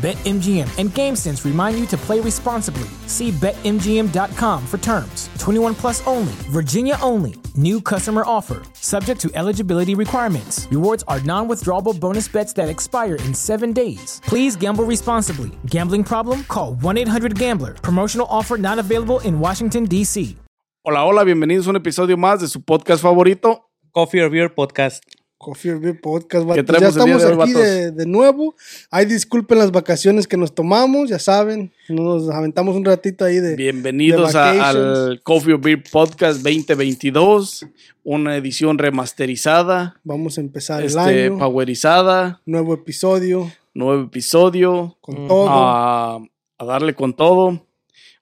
[0.00, 2.88] BetMGM and GameSense remind you to play responsibly.
[3.06, 5.28] See BetMGM.com for terms.
[5.38, 7.34] 21 plus only, Virginia only.
[7.54, 10.66] New customer offer, subject to eligibility requirements.
[10.70, 14.22] Rewards are non withdrawable bonus bets that expire in seven days.
[14.24, 15.50] Please gamble responsibly.
[15.66, 16.44] Gambling problem?
[16.44, 17.74] Call 1 800 Gambler.
[17.74, 20.36] Promotional offer not available in Washington, D.C.
[20.82, 23.66] Hola, hola, bienvenidos a un episodio más de su podcast favorito.
[23.92, 25.02] Coffee or Beer Podcast.
[25.40, 26.66] Coffee Beer Podcast, vatos.
[26.66, 28.54] ¿Qué Ya el estamos de aquí de, de nuevo.
[28.90, 31.72] Ay, disculpen las vacaciones que nos tomamos, ya saben.
[31.88, 33.56] Nos aventamos un ratito ahí de.
[33.56, 37.64] Bienvenidos de a- al Coffee Beer Podcast 2022,
[38.04, 41.38] una edición remasterizada, Vamos a empezar el este, año.
[41.38, 43.50] powerizada, Nuevo episodio.
[43.72, 45.48] nuevo episodio, Con todo.
[45.48, 46.16] a,
[46.58, 47.66] a darle con todo.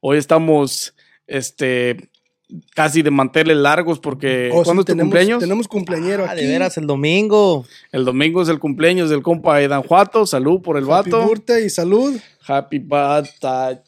[0.00, 0.94] Hoy estamos
[1.26, 1.96] este,
[2.74, 5.40] casi de manteles largos porque Oh, sí, ¿cuándo es tu tenemos, cumpleaños?
[5.40, 6.42] Tenemos cumpleañero Ah, aquí.
[6.42, 7.66] de veras, el domingo.
[7.92, 10.26] El domingo es el cumpleaños del compa Edan Juato.
[10.26, 11.28] Salud por el Happy vato.
[11.28, 12.18] birthday y salud.
[12.46, 13.78] Happy birthday.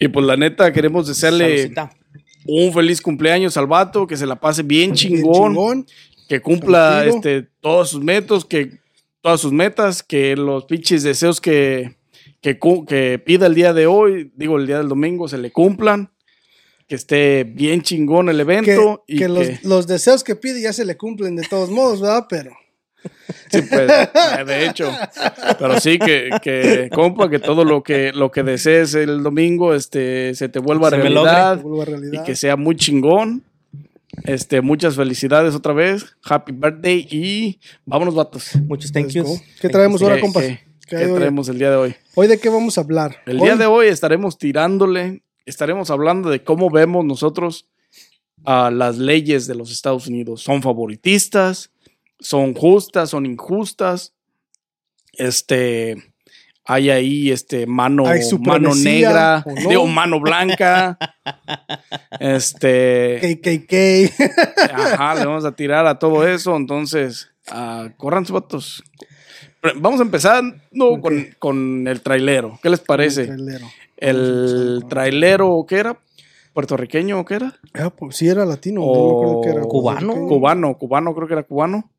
[0.00, 1.72] Y pues la neta queremos desearle
[2.46, 5.86] un feliz cumpleaños al vato, que se la pase bien Bien chingón,
[6.28, 8.80] que cumpla este todos sus metas, que
[9.20, 11.94] todas sus metas, que los pinches deseos que,
[12.40, 16.10] que pida el día de hoy, digo el día del domingo, se le cumplan,
[16.92, 20.60] que esté bien chingón el Que, evento y que que, los, los deseos que pide
[20.60, 22.26] ya se le cumplen de todos modos, ¿verdad?
[22.28, 22.50] Pero.
[23.50, 24.92] sí, pues, eh, de hecho,
[25.58, 30.34] pero sí que, que compa, que todo lo que lo que desees el domingo este
[30.34, 31.56] se te vuelva Se realidad.
[31.56, 33.42] que vuelva y que sea muy chingón.
[34.24, 36.04] Este, muchas felicidades otra vez.
[36.22, 38.50] Happy birthday y vámonos, vatos.
[38.66, 39.40] Muchos thank yous.
[39.62, 40.42] ¿Qué traemos ¿Qué, ahora, compas?
[40.42, 41.16] qué- ¿Qué qué hay hoy?
[41.16, 41.94] traemos el día de hoy?
[42.16, 43.16] Hoy de qué vamos a hablar.
[43.24, 47.68] El Hoy- día de hoy estaremos tirándole, estaremos hablando de cómo vemos nosotros
[48.44, 50.42] a las leyes de los Estados Unidos.
[50.42, 51.70] ¿Son favoritistas?
[52.18, 53.10] ¿Son justas?
[53.10, 54.14] ¿Son injustas?
[55.12, 55.96] Este,
[56.64, 58.04] hay ahí este mano,
[58.40, 59.68] mano negra, ¿o no?
[59.68, 60.98] digo, mano blanca.
[62.20, 64.72] este, KKK.
[64.72, 66.56] Ajá, le vamos a tirar a todo eso.
[66.56, 68.84] Entonces, ah, corran sus votos.
[69.76, 70.42] Vamos a empezar
[70.72, 72.58] no, con, con el trailero.
[72.62, 73.26] ¿Qué les parece?
[73.26, 73.66] Trailero.
[74.02, 76.00] El trailero, ¿qué era?
[76.52, 77.54] ¿Puertorriqueño o qué era?
[77.72, 78.82] Ah, pues sí era latino.
[78.82, 79.62] O no me acuerdo qué era.
[79.62, 80.14] cubano.
[80.26, 81.92] Cubano, cubano, creo que era cubano.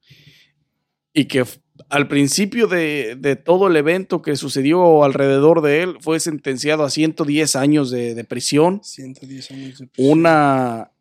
[1.14, 1.46] Y que
[1.90, 6.90] al principio de, de todo el evento que sucedió alrededor de él, fue sentenciado a
[6.90, 8.81] 110 años de, de prisión.
[8.84, 10.12] 110 años de prisión.
[10.20, 10.91] una,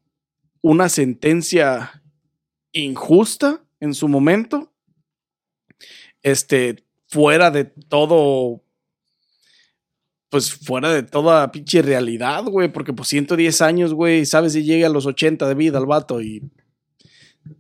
[0.61, 2.03] una sentencia
[2.73, 4.73] injusta en su momento.
[6.23, 8.63] Este, fuera de todo.
[10.33, 12.73] Pues fuera de toda pinche realidad, güey.
[12.73, 14.25] Porque pues 110 años, güey.
[14.25, 16.51] Sabes si llega a los 80 de vida el vato y.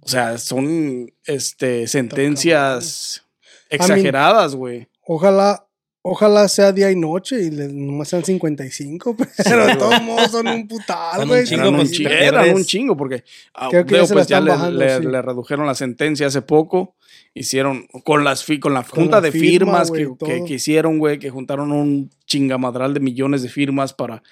[0.00, 3.24] O sea, son este, sentencias
[3.68, 4.88] exageradas, güey.
[5.04, 5.66] Ojalá,
[6.00, 10.48] ojalá sea día y noche y le, nomás sean 55, pero de todos modos son
[10.48, 11.40] un putal, güey.
[11.40, 14.28] un chingo, Eran un, pues, chingo, porque ah, Creo que ya veo, se la pues,
[14.28, 15.04] ya están le, bajando, le- sí.
[15.04, 16.96] le redujeron la sentencia hace poco.
[17.34, 21.18] Hicieron con las con la Con junta la de firma, firmas que- que hicieron, güey,
[21.18, 24.22] que juntaron un chingamadral de millones de firmas para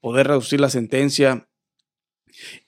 [0.00, 1.46] poder reducir la sentencia.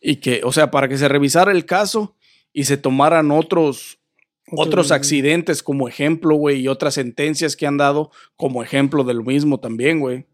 [0.00, 2.16] Y que, o sea, para que se revisara el caso
[2.52, 3.98] y se tomaran otros,
[4.52, 9.22] otros accidentes como ejemplo, güey, y otras sentencias que han dado como ejemplo de lo
[9.22, 10.26] mismo también, güey.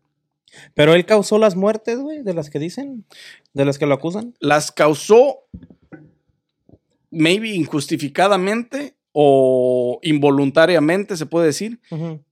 [0.74, 3.04] Pero él causó las muertes, güey, de las que dicen,
[3.52, 4.34] de las que lo acusan.
[4.40, 5.40] las causó
[7.10, 11.80] maybe injustificadamente o involuntariamente, se puede decir,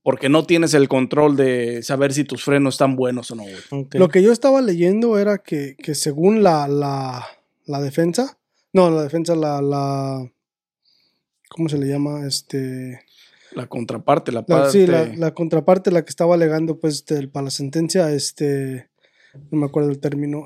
[0.03, 3.41] porque no tienes el control de saber si tus frenos están buenos o no.
[3.43, 3.55] güey.
[3.85, 3.95] Ok.
[3.95, 7.25] Lo que yo estaba leyendo era que, que según la, la,
[7.65, 8.37] la defensa,
[8.71, 10.31] no, la defensa, la, la,
[11.49, 12.27] ¿cómo se le llama?
[12.27, 12.99] Este,
[13.53, 14.69] La contraparte, la la- parte...
[14.71, 18.89] sí, la, la contraparte, la que estaba alegando, pues, del- para la sentencia, este,
[19.49, 20.45] no me acuerdo el término.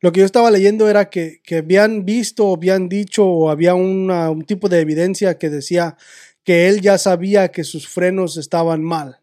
[0.00, 3.74] Lo que yo estaba leyendo era que, que habían visto, o habían dicho, o había
[3.74, 5.96] una- un tipo de evidencia que decía
[6.44, 9.20] que él ya sabía que sus frenos estaban mal.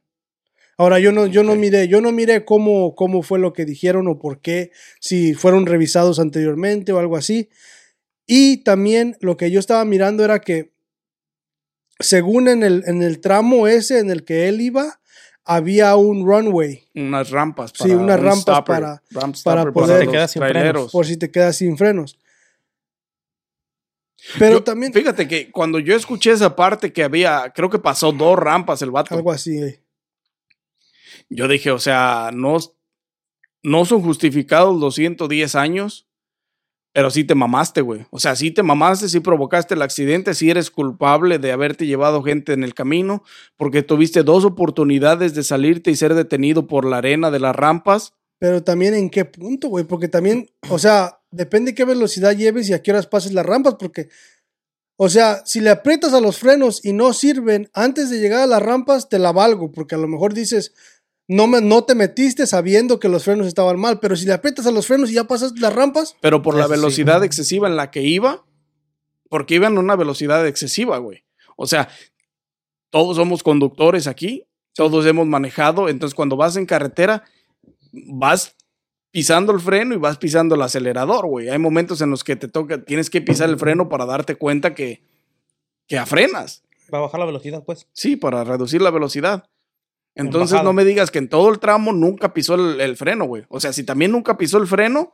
[0.77, 4.07] Ahora yo no, yo no miré, yo no miré cómo, cómo fue lo que dijeron
[4.07, 7.49] o por qué, si fueron revisados anteriormente o algo así.
[8.27, 10.73] Y también lo que yo estaba mirando era que
[11.99, 15.00] según en el, en el tramo ese en el que él iba,
[15.45, 17.71] había un runway Unas rampas.
[17.75, 20.91] Sí, unas un rampas stopper, para- ramp para poder- Te los quedas sin frenos.
[20.91, 22.17] por si te quedas sin frenos.
[24.37, 28.11] Pero Yo- también Fíjate que cuando yo escuché esa parte que había, creo que pasó
[28.11, 29.15] dos rampas el vato.
[29.15, 29.57] algo así.
[29.57, 29.81] eh.
[31.29, 32.57] Yo dije, o sea, no,
[33.63, 36.07] no son justificados los 110 años,
[36.93, 38.05] pero sí te mamaste, güey.
[38.09, 42.21] O sea, sí te mamaste, sí provocaste el accidente, sí eres culpable de haberte llevado
[42.21, 43.23] gente en el camino,
[43.57, 48.13] porque tuviste dos oportunidades de salirte y ser detenido por la arena de las rampas.
[48.39, 52.73] Pero también en qué punto, güey, porque también, o sea, depende qué velocidad lleves y
[52.73, 54.09] a qué horas pases las rampas, porque,
[54.97, 58.47] o sea, si le aprietas a los frenos y no sirven, antes de llegar a
[58.47, 60.73] las rampas te la valgo, porque a lo mejor dices,
[61.31, 64.65] no, me, no te metiste sabiendo que los frenos estaban mal, pero si le aprietas
[64.67, 66.71] a los frenos y ya pasas las rampas, Pero por la sí.
[66.71, 68.45] velocidad excesiva en la que iba,
[69.29, 71.23] porque iban a una velocidad excesiva, güey.
[71.55, 71.87] O sea,
[72.89, 74.43] todos somos conductores aquí,
[74.73, 77.23] todos hemos manejado, entonces cuando vas en carretera,
[77.93, 78.57] vas
[79.11, 81.47] pisando el freno y vas pisando el acelerador, güey.
[81.47, 84.75] Hay momentos en los que te toca, tienes que pisar el freno para darte cuenta
[84.75, 85.01] que,
[85.87, 86.63] que afrenas,
[86.93, 87.87] Va a bajar la velocidad, pues.
[87.93, 89.45] sí, para reducir la velocidad.
[90.15, 93.45] Entonces no me digas que en todo el tramo nunca pisó el, el freno, güey.
[93.49, 95.13] O sea, si también nunca pisó el freno,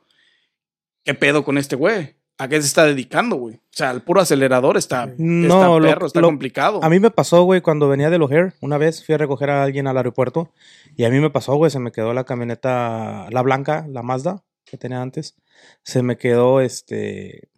[1.04, 2.16] ¿qué pedo con este güey?
[2.40, 3.56] ¿A qué se está dedicando, güey?
[3.56, 6.84] O sea, el puro acelerador está, No, está lo- perro, está lo- complicado.
[6.84, 8.54] A mí me pasó, güey, cuando venía de O'Hare.
[8.62, 10.54] Una vez fui a recoger a alguien al aeropuerto.
[10.96, 14.44] Y a mí me pasó, güey, se me quedó la camioneta, la blanca, la Mazda
[14.66, 15.36] que tenía antes.
[15.84, 17.50] Se me quedó, este.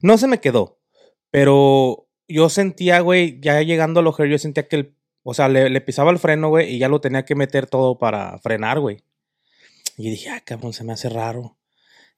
[0.00, 0.78] No se me quedó.
[1.30, 4.96] Pero yo sentía, güey, ya llegando al O'Hare, yo sentía que el.
[5.24, 7.98] O sea, le, le pisaba el freno, güey, y ya lo tenía que meter todo
[7.98, 9.02] para frenar, güey.
[9.96, 11.56] Y dije, ah, cabrón, se me hace raro.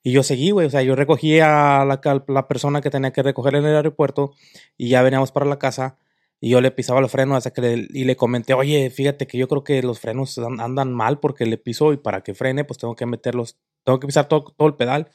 [0.03, 0.67] Y yo seguí, güey.
[0.67, 4.33] O sea, yo recogí a la, la persona que tenía que recoger en el aeropuerto
[4.77, 5.97] y ya veníamos para la casa.
[6.39, 9.37] Y yo le pisaba el freno hasta que le, y le comenté, oye, fíjate que
[9.39, 12.63] yo creo que los frenos an- andan mal porque le piso y para que frene,
[12.63, 15.09] pues tengo que meterlos, tengo que pisar todo, todo el pedal.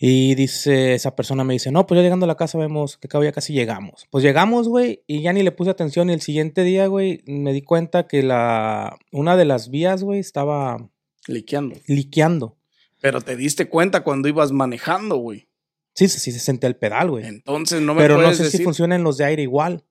[0.00, 3.08] Y dice, esa persona me dice, no, pues ya llegando a la casa vemos que
[3.08, 4.06] ya casi llegamos.
[4.10, 6.08] Pues llegamos, güey, y ya ni le puse atención.
[6.08, 10.20] Y el siguiente día, güey, me di cuenta que la, una de las vías, güey,
[10.20, 10.88] estaba
[11.26, 11.76] Liqueando.
[11.88, 12.56] liqueando.
[13.00, 15.48] Pero te diste cuenta cuando ibas manejando, güey.
[15.94, 17.26] Sí, sí, sí se sentía el pedal, güey.
[17.26, 18.58] Entonces no me Pero no sé decir.
[18.58, 19.84] si funcionan los de aire igual.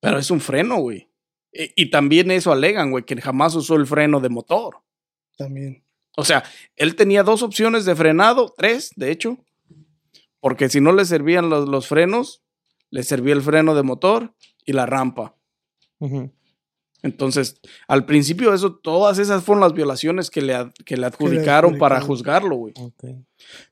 [0.00, 1.08] Pero es un freno, güey.
[1.52, 4.76] Y, y también eso alegan, güey, que jamás usó el freno de motor.
[5.36, 5.82] también.
[6.20, 6.44] O sea,
[6.76, 9.38] él tenía dos opciones de frenado, tres, de hecho.
[10.40, 12.42] Porque si no le servían los, los frenos,
[12.90, 14.34] le servía el freno de motor
[14.64, 15.34] y la rampa.
[17.02, 17.58] Entonces,
[17.88, 21.96] al principio eso, todas esas fueron las violaciones que le, ad- que le adjudicaron para
[22.06, 22.74] juzgarlo, güey.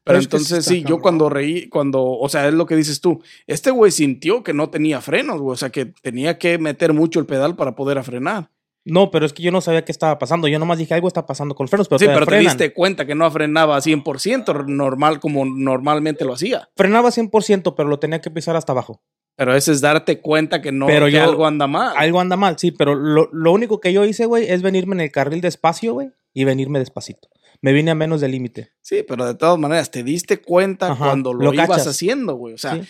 [0.02, 3.02] Pero es sí entonces sí, yo cuando reí, cuando, o sea, es lo que dices
[3.02, 6.94] tú, este güey sintió que no tenía frenos, güey, o sea, que tenía que meter
[6.94, 8.50] mucho el pedal para poder frenar.
[8.90, 10.48] No, pero es que yo no sabía qué estaba pasando.
[10.48, 13.04] Yo nomás dije algo está pasando con los frenos, pero, sí, pero te diste cuenta
[13.06, 16.68] que no frenaba 100% normal como normalmente lo hacía.
[16.76, 19.02] Frenaba 100%, pero lo tenía que pisar hasta abajo.
[19.36, 21.94] Pero ese es darte cuenta que no, Pero que yo- algo anda mal.
[21.96, 25.00] Algo anda mal, sí, pero lo, lo único que yo hice, güey, es venirme en
[25.02, 27.28] el carril despacio, güey, y venirme despacito.
[27.60, 28.70] Me vine a menos del límite.
[28.80, 31.88] Sí, pero de todas maneras, te diste cuenta Ajá, cuando lo, lo ibas cachas.
[31.88, 32.54] haciendo, güey.
[32.54, 32.88] O sea, Sí.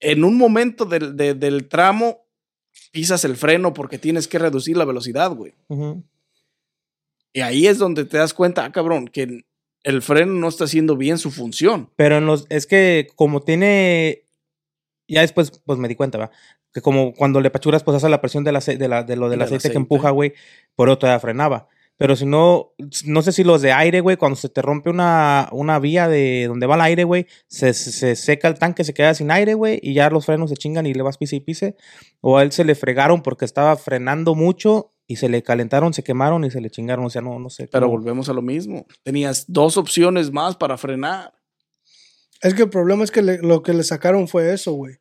[0.00, 2.23] en un momento del, de- del tramo,
[2.94, 5.52] pisas el freno porque tienes que reducir la velocidad, güey.
[7.32, 9.44] Y ahí es donde te das cuenta, ah, cabrón, que
[9.82, 11.90] el freno no está haciendo bien su función.
[11.96, 14.22] Pero en los, es que como tiene,
[15.08, 16.30] ya después, pues me di cuenta, ¿va?
[16.72, 19.28] Que como cuando le pachuras, pues hace la presión del ace- de, la, de lo
[19.28, 19.72] del Del aceite, aceite.
[19.72, 20.32] que empuja, güey,
[20.76, 21.68] por eso todavía frenaba.
[21.96, 22.72] Pero si no,
[23.06, 26.46] no sé si los de aire, güey, cuando se te rompe una, una vía de
[26.48, 29.54] donde va el aire, güey, se, se- se seca el tanque, se queda sin aire,
[29.54, 31.76] güey, y ya los frenos se chingan y le vas pise y pise.
[32.20, 36.02] O a él se le fregaron porque estaba frenando mucho y se le calentaron, se
[36.02, 37.04] quemaron y se le chingaron.
[37.04, 37.68] O sea, no, no sé.
[37.70, 38.86] Pero cómo- volvemos a lo mismo.
[39.04, 41.32] Tenías dos opciones más para frenar.
[42.42, 44.96] Es que el problema es que le- lo que le sacaron fue eso, güey.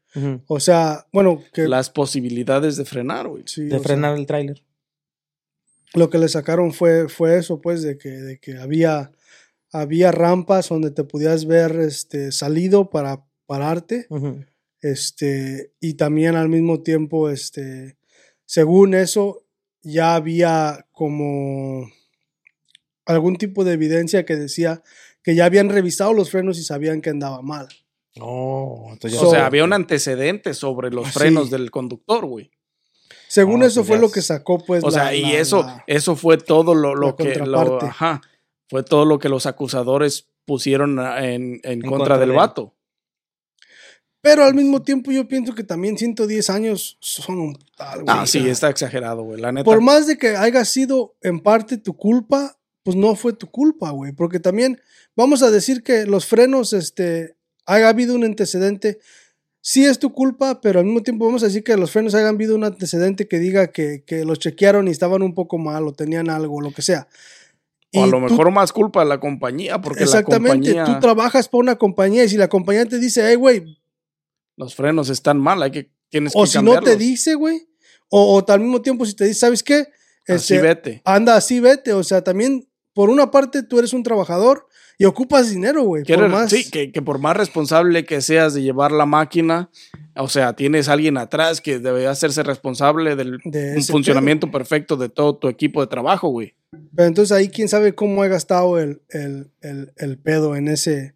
[0.48, 3.44] O sea, bueno, que Las posibilidades de frenar, güey.
[3.48, 4.64] sí, De sea, frenar el tráiler.
[5.94, 9.12] Lo que le sacaron fue, fue eso, pues, de que, de que había,
[9.72, 14.08] había rampas donde te podías ver este, salido para pararte.
[14.82, 17.98] Este, y también al mismo tiempo, este,
[18.46, 19.46] según eso,
[19.82, 21.88] ya había como
[23.06, 24.82] algún tipo de evidencia que decía
[25.24, 27.68] que ya habían revisado los frenos y sabían que andaba mal.
[28.20, 31.14] Oh, entonces o ya- sea, había un antecedente sobre los Sí.
[31.14, 32.52] frenos del conductor, güey.
[33.34, 34.84] Según No, eso pues fue lo que sacó, pues.
[34.84, 37.86] O sea, y la- eso, la- eso fue todo lo, lo que lo, contraparte.
[37.88, 38.22] ajá,
[38.70, 42.76] fue todo lo que los acusadores pusieron en, en contra, contra del de vato.
[44.22, 48.16] Pero al mismo tiempo yo pienso que también 110 años son un tal, güey.
[48.16, 49.42] Ah, sí, está exagerado, güey.
[49.42, 49.66] La neta.
[49.66, 53.90] Por más de que haya sido en parte tu culpa, pues no fue tu culpa,
[53.90, 54.12] güey.
[54.12, 54.80] Porque también
[55.16, 57.36] vamos a decir que los frenos, este,
[57.66, 59.00] haya habido un antecedente.
[59.66, 62.36] Sí es tu culpa, pero al mismo tiempo vamos a decir que los frenos hayan
[62.36, 65.94] habido un antecedente que diga que, que los chequearon y estaban un poco mal o
[65.94, 67.08] tenían algo, lo que sea.
[67.96, 71.48] o a lo tú- mejor más culpa de la compañía, porque Exactamente, la tú trabajas
[71.48, 73.64] por una compañía y si la compañía te dice, hey, güey,
[74.58, 77.66] los frenos están mal, hay que, tienes o que si no te dice, güey,
[78.10, 79.88] o, o al mismo tiempo si te dice, ¿sabes qué?
[80.28, 81.02] Así Este, vete.
[81.06, 81.94] anda así, vete.
[81.94, 86.04] O sea, también, por una parte, tú eres un trabajador y ocupas dinero, güey.
[86.04, 89.70] por más- Sí, que, que por más responsable que seas de llevar la máquina,
[90.16, 95.36] o sea, tienes alguien atrás que debe hacerse responsable del De funcionamiento perfecto de todo
[95.38, 96.56] tu equipo de trabajo, güey.
[96.96, 101.16] Pero entonces ahí quién sabe cómo ha gastado el, el, el, el pedo en ese,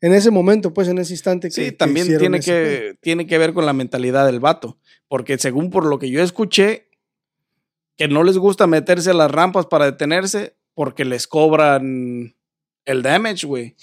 [0.00, 1.48] en ese momento, pues en ese instante.
[1.48, 2.44] Que, Sí, que también hicieron tiene pedo.
[2.92, 4.78] que, tiene que ver con la mentalidad del vato.
[5.08, 6.88] Porque según por lo que yo escuché,
[7.96, 12.36] que no les gusta meterse a las rampas para detenerse porque les cobran
[12.88, 13.76] el damage, güey.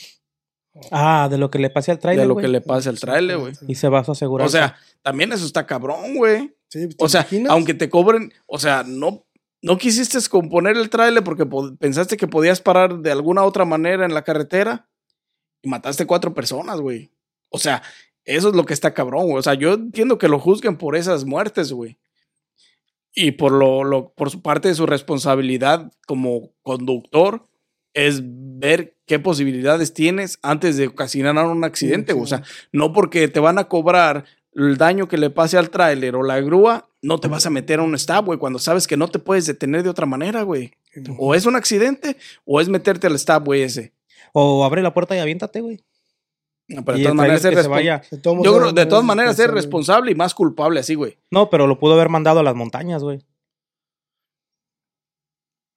[0.92, 2.46] Ah, de lo que le pase al De trailer, lo güey.
[2.46, 3.54] que le pasa al trailer, güey.
[3.68, 4.46] Y se va a asegurar.
[4.46, 6.54] O sea, también eso está cabrón, güey.
[6.68, 7.52] Sí, ¿te O sea, imaginas?
[7.54, 9.26] aunque te cobren, o sea, no,
[9.62, 14.06] no quisiste componer el trailer porque po- pensaste que podías parar de alguna otra manera
[14.06, 14.90] en la carretera
[15.62, 17.10] y mataste cuatro personas, güey.
[17.50, 17.82] O sea,
[18.26, 19.38] eso es lo que está cabrón, güey.
[19.38, 21.98] O sea, yo entiendo que lo juzguen por esas muertes, güey.
[23.14, 27.46] Y por lo, lo, por su parte de su responsabilidad como conductor
[27.94, 32.24] es ver qué posibilidades tienes antes de ocasionar un accidente, güey.
[32.24, 36.16] O sea, no porque te van a cobrar el daño que le pase al tráiler
[36.16, 38.98] o la grúa, no te vas a meter a un stop, güey, cuando sabes que
[38.98, 40.72] no te puedes detener de otra manera, güey.
[41.18, 43.94] O es un accidente o es meterte al stop, güey, ese.
[44.34, 45.82] O abre la puerta y aviéntate, güey.
[46.68, 47.56] No, pero de todas maneras, ser.
[47.56, 51.18] De todas maneras, ser responsable y más culpable así, güey.
[51.30, 53.20] No, pero lo pudo haber mandado a las montañas, güey.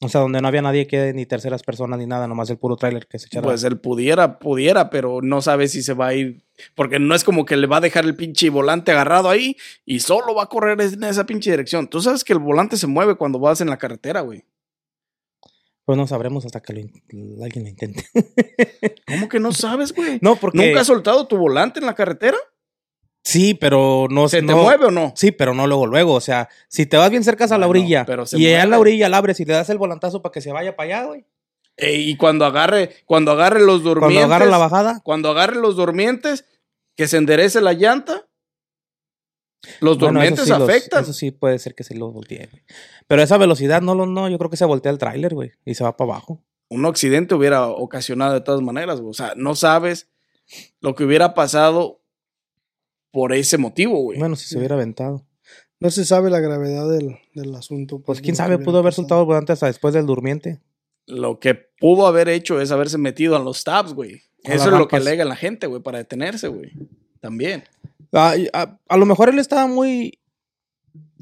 [0.01, 2.77] O sea, donde no había nadie que ni terceras personas ni nada, nomás el puro
[2.77, 3.45] trailer que se echara.
[3.45, 6.45] Pues él pudiera, pudiera, pero no sabe si se va a ir.
[6.77, 10.01] Porque no es como que le va a dejar el pinche volante agarrado ahí y
[10.01, 11.89] solo va a correr en esa pinche dirección.
[11.89, 14.45] Tú sabes que el volante se mueve cuando vas en la carretera, güey.
[15.85, 18.05] Pues no sabremos hasta que lo alguien lo intente.
[19.07, 20.19] ¿Cómo que no sabes, güey?
[20.23, 20.59] no, porque.
[20.59, 22.37] ¿Nunca has soltado tu volante en la carretera?
[23.25, 25.13] Sí, pero no ¿Se te no- mueve o no?
[25.15, 26.15] Sí, pero no luego, luego.
[26.15, 28.81] O sea, si te vas bien cerca a la orilla pero y en la mueve.
[28.81, 31.27] orilla la abres y le das el volantazo para que se vaya para allá, güey.
[31.77, 34.17] Ey, y cuando agarre, cuando agarre los durmientes.
[34.19, 35.01] Cuando agarra la bajada.
[35.05, 36.45] cuando agarre los durmientes,
[36.97, 38.27] que se enderece la llanta.
[39.81, 41.03] Los bueno, eso durmientes sí los- afectan.
[41.03, 42.63] eso sí puede ser que se lo voltee, güey.
[43.07, 45.75] Pero esa velocidad no lo no, yo creo que se voltea el tráiler, güey, y
[45.75, 46.43] se va para abajo.
[46.71, 49.11] Un accidente hubiera ocasionado de todas maneras, güey.
[49.11, 50.09] O sea, no sabes
[50.81, 51.98] lo que hubiera pasado
[53.11, 54.19] por ese motivo, güey.
[54.19, 55.25] Bueno, si se hubiera aventado.
[55.81, 58.01] No se sabe la gravedad del, del asunto.
[58.01, 60.61] Pues de quién sabe, pudo haber soltado el volante hasta después del durmiente.
[61.07, 64.23] Lo que pudo haber hecho es haberse metido a los tabs, güey.
[64.45, 66.73] A Eso es lo que alega la gente, güey, para detenerse, güey.
[67.21, 67.65] También.
[68.13, 70.19] Ah, a, a lo mejor él estaba muy.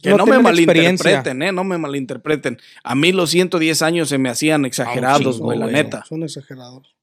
[0.02, 1.05] Que no, me la experiencia.
[1.05, 1.52] malinterpreten, ¿eh?
[1.52, 2.59] No me malinterpreten.
[2.85, 6.05] A mí los 110 años se me hacían exagerados, chingo, güey, la neta.
[6.07, 6.95] Son exagerados.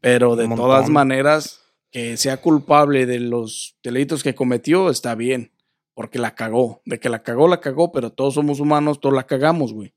[0.00, 1.65] Pero de todas maneras,
[1.96, 5.52] que sea culpable de los delitos que cometió, está bien.
[5.94, 6.82] Porque la cagó.
[6.84, 9.94] De que la cagó, la cagó, pero todos somos humanos, todos la cagamos, güey.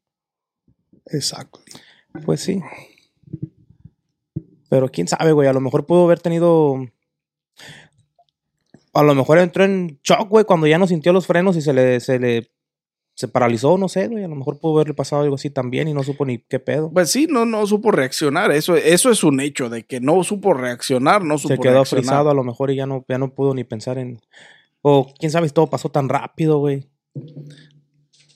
[1.08, 1.60] Exacto.
[2.24, 2.62] Pues sí.
[4.70, 5.50] Pero quién sabe, güey.
[5.50, 6.78] A lo mejor pudo haber tenido.
[8.94, 11.74] A lo mejor entró en shock, güey, cuando ya no sintió los frenos y se
[11.74, 12.50] le, se le
[13.20, 14.24] se paralizó, no sé, güey.
[14.24, 16.90] A lo mejor pudo haberle pasado algo así también y no supo ni qué pedo.
[16.90, 18.50] Pues sí, no, no supo reaccionar.
[18.54, 22.06] Eso, eso es un hecho, de que no supo reaccionar, no supo se quedó reaccionar.
[22.06, 24.22] frisado a lo mejor y ya no, ya no pudo ni pensar en.
[24.82, 26.88] O quién sabe si todo pasó tan rápido, güey.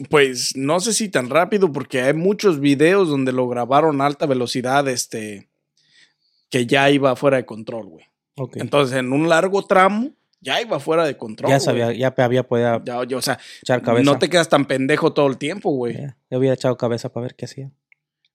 [0.09, 4.25] Pues no sé si tan rápido, porque hay muchos videos donde lo grabaron a alta
[4.25, 5.47] velocidad, este,
[6.49, 8.05] que ya iba fuera de control, güey.
[8.55, 10.11] Entonces, en un largo tramo,
[10.43, 11.49] ya iba fuera de control.
[11.49, 14.11] ya sabía, ya había podido Ya, ya, o sea, echar cabeza.
[14.11, 15.93] no te quedas tan pendejo todo el tiempo, güey.
[15.93, 17.71] Ya, ya había echado cabeza para ver qué hacía.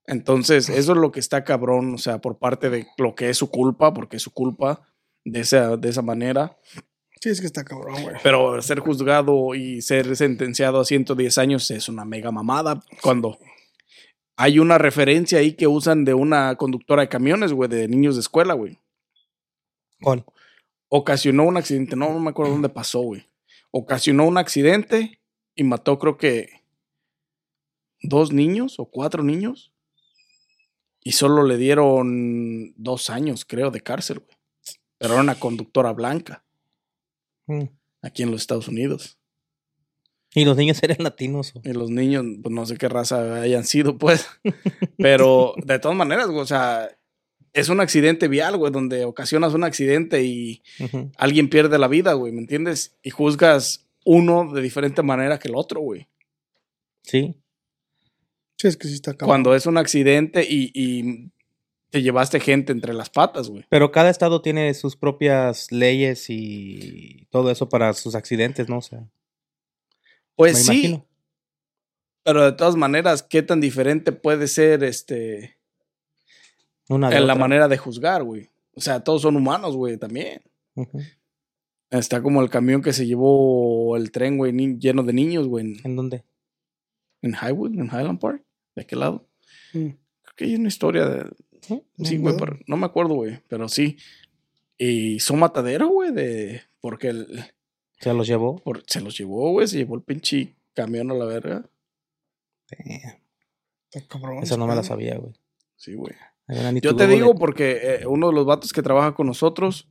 [0.07, 3.37] Entonces, eso es lo que está cabrón, o sea, por parte de lo que es
[3.37, 4.88] su culpa, porque es su culpa
[5.25, 6.57] de esa, de esa manera.
[7.21, 8.17] Sí, es que está cabrón, güey.
[8.23, 12.83] Pero ser juzgado y ser sentenciado a 110 años es una mega mamada.
[13.03, 13.38] Cuando
[14.37, 18.21] hay una referencia ahí que usan de una conductora de camiones, güey, de niños de
[18.21, 18.79] escuela, güey.
[20.00, 20.25] ¿Cuál?
[20.88, 23.28] Ocasionó un accidente, no, no me acuerdo dónde pasó, güey.
[23.71, 25.21] Ocasionó un accidente
[25.54, 26.49] y mató creo que
[28.02, 29.73] dos niños o cuatro niños.
[31.02, 34.37] Y solo le dieron dos años, creo, de cárcel, güey.
[34.99, 36.45] Pero era una conductora blanca
[37.47, 37.64] Mm.
[38.02, 39.16] aquí en los Estados Unidos.
[40.35, 41.54] Y los niños eran latinos.
[41.57, 44.26] o- Y los niños, pues no sé qué raza hayan sido, pues.
[44.99, 46.90] Pero de todas maneras, güey, o sea,
[47.52, 50.62] es un accidente vial, güey, donde ocasionas un accidente y
[51.17, 52.97] alguien pierde la vida, güey, ¿me entiendes?
[53.02, 56.09] Y juzgas uno de diferente manera que el otro, güey.
[57.02, 57.35] Sí.
[58.57, 59.28] Sí, es que sí está cabrón.
[59.28, 61.31] Cuando es un accidente y, y
[61.90, 63.64] te llevaste gente entre las patas, güey.
[63.69, 68.78] Pero cada estado tiene sus propias leyes y todo eso para sus accidentes, ¿no?
[68.78, 69.07] O sea,
[70.37, 71.07] Pues me sí, imagino.
[72.25, 75.58] pero de todas maneras, ¿qué tan diferente puede ser este
[76.88, 78.49] Una de en la manera de juzgar, güey?
[78.75, 80.40] O sea, todos son humanos, güey, también.
[81.90, 85.76] Está como el camión que se llevó el tren, güey, lleno de niños, güey, en,
[85.85, 86.25] ¿En dónde?
[87.23, 88.45] en Highwood, en Highland Park.
[88.76, 89.26] ¿De qué lado?
[89.73, 89.88] Mm.
[89.88, 91.30] Creo que hay una historia de...
[91.61, 91.83] Sí,
[92.16, 93.97] No, güey, pero no me acuerdo, güey, pero sí.
[94.76, 96.62] Y son matadero, güey, de...
[96.80, 97.45] Porque el,
[97.99, 98.57] Se los llevó.
[98.59, 101.68] por- se los llevó, güey, se llevó el pinche camión a la verga.
[102.71, 103.18] Damn.
[103.90, 104.42] Está cabrón.
[104.45, 105.35] Esa no me la sabía, güey.
[105.76, 106.14] Sí, güey.
[106.83, 109.88] Yo te digo porque eh, uno de los vatos que trabaja con nosotros,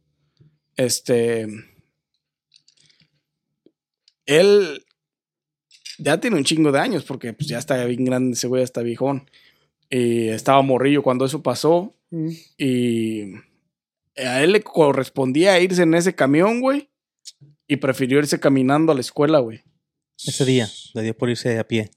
[0.76, 1.48] este,
[4.26, 4.86] él
[6.00, 8.66] ya tiene un chingo de años porque pues, ya está bien grande ese güey, ya
[8.66, 9.30] está viejón.
[9.90, 11.94] Y estaba morrillo cuando eso pasó.
[12.10, 12.30] Mm.
[12.58, 13.34] y
[14.16, 16.90] a él le correspondía irse en ese camión, güey,
[17.68, 19.64] y prefirió irse caminando a la escuela, güey.
[20.26, 21.92] Ese día le dio por irse a pie.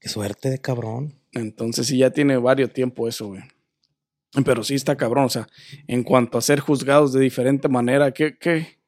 [0.00, 1.17] Qué suerte de cabrón.
[1.32, 3.42] Entonces sí ya tiene varios tiempo eso, güey.
[4.44, 5.48] Pero sí está cabrón, o sea,
[5.86, 8.36] en cuanto a ser juzgados de diferente manera, ¿qué?
[8.38, 8.78] qué?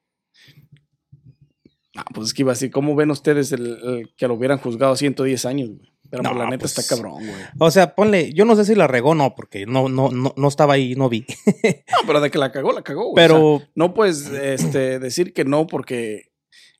[1.96, 4.94] Ah, pues es que iba así, ¿cómo ven ustedes el, el que lo hubieran juzgado
[4.96, 5.90] 110 años, güey?
[6.10, 7.42] Pero pues, No, la neta pues- está cabrón, güey.
[7.58, 10.34] O sea, ponle, yo no sé si la regó o no, porque no, no, no,
[10.36, 11.24] no estaba ahí, no vi.
[11.24, 13.14] No, pero de que la cagó, la cagó, güey.
[13.14, 16.29] Pero O sea, no puedes este, decir que no porque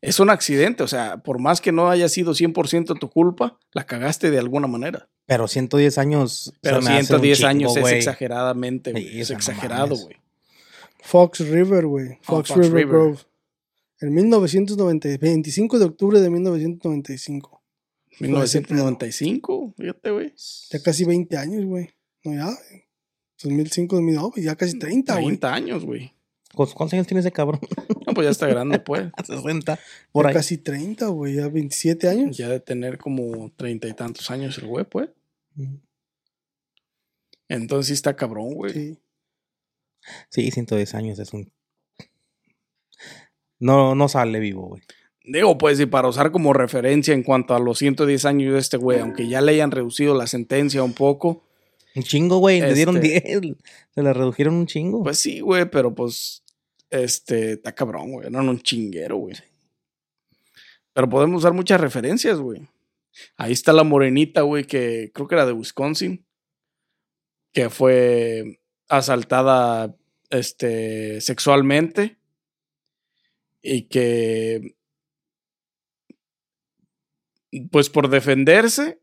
[0.03, 3.85] es un accidente, o sea, por más que no haya sido 100% tu culpa, la
[3.85, 5.09] cagaste de alguna manera.
[5.27, 6.55] Pero 110 años.
[6.63, 7.95] Pero se me hace un 110 chingo, años es güey.
[7.97, 9.09] exageradamente, güey.
[9.09, 10.17] Sí, es exagerado, güey.
[11.03, 12.19] Fox River, güey.
[12.23, 12.87] Fox, Oh, Fox River, River.
[12.89, 13.19] Grove.
[14.01, 17.63] En 1990, 25 de octubre de 1995.
[18.21, 20.35] 1995, fíjate, güey.
[20.71, 21.91] Ya casi 20 años, güey.
[22.25, 22.57] No, ya.
[23.43, 25.27] 2005, 2009, ya casi 30, güey.
[25.27, 26.13] 30 años, güey.
[26.55, 27.61] ¿Cu- ¿Cuántos años tiene ese cabrón?
[28.07, 29.11] No, pues ya está grande, pues.
[29.25, 29.79] 60.
[30.11, 30.35] Por ahí.
[30.35, 31.35] casi 30, güey.
[31.37, 32.37] Ya 27 años.
[32.37, 35.11] Ya de tener como treinta y tantos años el güey, pues.
[37.49, 38.73] Entonces sí está cabrón, güey.
[38.73, 38.99] Sí.
[40.31, 41.53] Sí, 110 años es un.
[43.59, 44.83] No, no sale vivo, güey.
[45.25, 48.77] Digo, pues, y para usar como referencia en cuanto a los 110 años de este
[48.79, 51.45] güey, aunque ya le hayan reducido la sentencia un poco,
[51.95, 52.61] Un chingo, güey.
[52.61, 53.57] Le dieron Este- 10.
[53.95, 55.03] Se le redujeron un chingo.
[55.03, 56.43] pues sí, güey, pero pues,
[56.91, 58.27] este, está cabrón, güey.
[58.29, 59.35] Eran un chinguero, güey.
[60.93, 62.63] Pero podemos usar muchas referencias, güey.
[63.37, 66.25] Ahí está la morenita, güey, que creo que era de Wisconsin,
[67.53, 69.97] que fue asaltada,
[70.31, 72.19] este, sexualmente
[73.63, 74.77] y que,
[77.71, 79.01] pues por defenderse,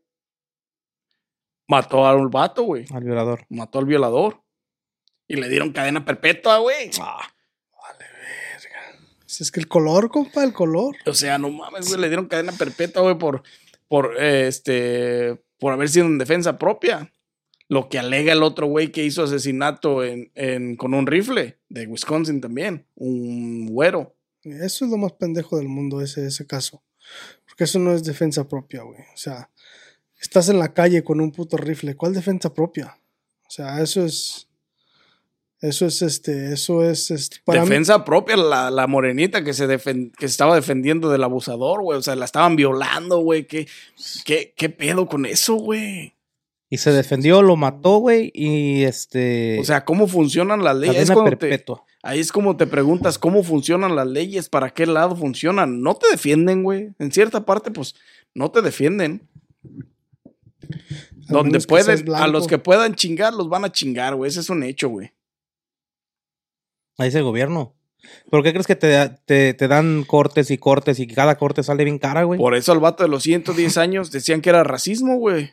[1.68, 2.84] mató a un vato, güey.
[2.92, 3.46] Al violador.
[3.48, 4.42] Mató al violador.
[5.28, 6.90] Y le dieron cadena perpetua, güey.
[9.20, 10.96] Pues Es que el color, compa, el color.
[11.06, 12.00] O sea, no mames, güey.
[12.00, 13.42] Le dieron cadena perpetua, güey, por,
[13.86, 17.12] por, eh, este, por haber sido en defensa propia.
[17.68, 21.86] Lo que alega el otro güey que hizo asesinato en, en- con un rifle de
[21.86, 22.86] Wisconsin también.
[22.94, 24.16] Un güero.
[24.42, 26.82] Eso es lo más pendejo del mundo, ese, ese caso.
[27.46, 29.00] Porque eso no es defensa propia, güey.
[29.12, 29.50] O sea,
[30.20, 31.94] estás en la calle con un puto rifle.
[31.96, 32.98] ¿Cuál defensa propia?
[33.46, 34.46] O sea, eso es.
[35.60, 36.52] Eso es este.
[36.52, 37.10] Eso es.
[37.10, 41.10] este, para mí- defensa propia, la, la morenita que se, defen- que se estaba defendiendo
[41.10, 41.98] del abusador, güey.
[41.98, 43.46] O sea, la estaban violando, güey.
[43.46, 43.66] ¿Qué,
[44.24, 46.14] qué, ¿Qué pedo con eso, güey?
[46.70, 48.30] Y se defendió, lo mató, güey.
[48.34, 49.58] Y este.
[49.58, 50.96] O sea, ¿cómo funcionan las leyes?
[51.02, 51.82] Es cuando te- perpetua.
[52.04, 55.82] Ahí es como te preguntas cómo funcionan las leyes, para qué lado funcionan.
[55.82, 56.90] No te defienden, güey.
[57.00, 57.96] En cierta parte, pues,
[58.32, 59.26] no te defienden.
[61.28, 64.28] Donde pueden, a los que puedan chingar, los van a chingar, güey.
[64.28, 65.12] Ese es un hecho, güey.
[66.98, 67.74] Ahí es el gobierno.
[68.30, 71.84] ¿Por qué crees que te, te, te dan cortes y cortes y cada corte sale
[71.84, 72.38] bien cara, güey?
[72.38, 75.50] Por eso al vato de los 110 años decían que era racismo, güey.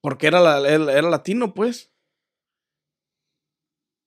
[0.00, 1.90] Porque era, la- era, era latino, pues.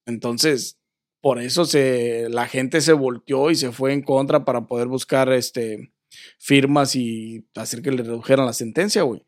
[0.05, 0.79] Entonces,
[1.21, 5.31] por eso se, la gente se volteó y se fue en contra para poder buscar
[5.31, 5.93] este
[6.37, 9.25] firmas y hacer que le redujeran la sentencia, güey.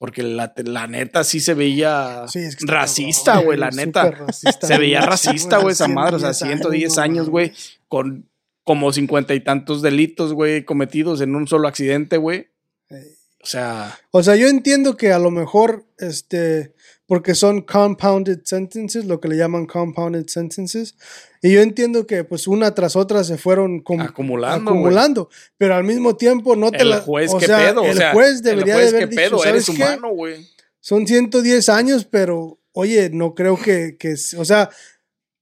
[0.00, 4.10] Porque la, la neta sí se veía Sí, es que está racista, güey, la neta.
[4.10, 6.16] racista, Se veía racista, güey, esa madre.
[6.16, 7.52] O sea, 110 no años, güey,
[7.86, 8.26] con
[8.64, 12.48] como cincuenta y tantos delitos, güey, cometidos en un solo accidente, güey.
[12.88, 13.02] Ey.
[13.42, 16.72] O sea, O sea, yo entiendo que a lo mejor, este,
[17.10, 20.94] porque son compounded sentences, lo que le llaman compounded sentences,
[21.42, 26.14] y yo entiendo que pues una tras otra se fueron Acumulando, acumulando, pero al mismo
[26.14, 27.00] tiempo no te el la...
[27.00, 27.82] juez, o qué sea, pedo.
[27.82, 30.46] El o sea, juez debería el juez, de haber qué dicho, pedo, eres humano, güey.
[30.78, 34.70] Son 110 años, pero oye, no creo que, que o sea,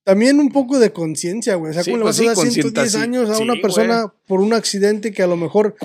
[0.04, 1.72] también un poco de conciencia, güey.
[1.72, 3.60] O sea, Sí, ¿cómo pues le vas a dar 110 concienta- años a sí, una
[3.60, 5.76] persona por un accidente que a lo mejor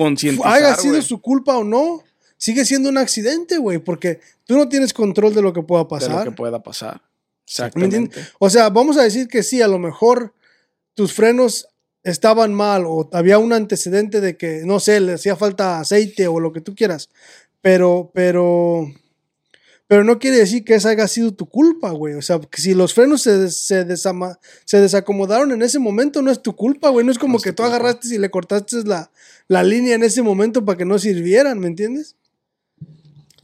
[0.45, 1.03] haya sido güey.
[1.03, 2.01] su culpa o no?
[2.43, 5.85] Sigue siendo un accidente, güey, porque tú no tienes control de lo que pueda de
[5.85, 6.23] lo pasar.
[6.25, 7.01] que pueda pasar.
[7.47, 8.19] Exactamente.
[8.37, 10.33] O sea, vamos a decir que sí, a lo mejor
[10.93, 11.69] tus frenos
[12.03, 16.41] estaban mal o había un antecedente de que, no sé, le hacía falta aceite o
[16.41, 17.07] lo que tú quieras.
[17.61, 18.91] Pero, pero,
[19.87, 22.15] pero no quiere decir que esa haya sido tu culpa, güey.
[22.15, 26.29] O sea, que si los frenos se, se, desama- se desacomodaron en ese momento, no
[26.29, 27.05] es tu culpa, güey.
[27.05, 27.77] No es como No es que tú culpa.
[27.77, 29.11] agarraste y le cortaste la,
[29.47, 32.17] la línea en ese momento para que no sirvieran, ¿me entiendes?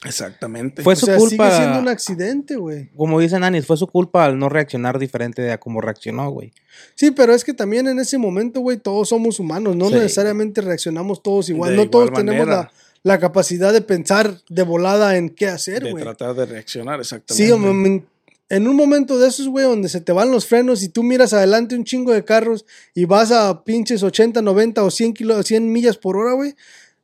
[0.06, 0.82] Exactamente.
[0.84, 1.50] Fue O su sea, culpa.
[1.50, 2.90] sigue siendo un accidente, güey.
[2.96, 6.52] Como dicen Anis, fue su culpa al no reaccionar diferente de a como reaccionó, güey.
[6.96, 9.96] Sí, pero es que también en ese momento, güey, todos somos humanos, no Sí.
[9.96, 12.72] necesariamente reaccionamos todos igual, De no igual todos tenemos la,
[13.04, 16.04] la capacidad de pensar de volada en qué hacer, de güey.
[16.04, 17.46] tratar de reaccionar, exactamente.
[17.46, 18.04] Sí,
[18.52, 21.34] en un momento de esos, güey, donde se te van los frenos y tú miras
[21.34, 25.72] adelante un chingo de carros y vas a pinches 80, 90 o 100, kilo, 100
[25.72, 26.56] millas por hora, güey,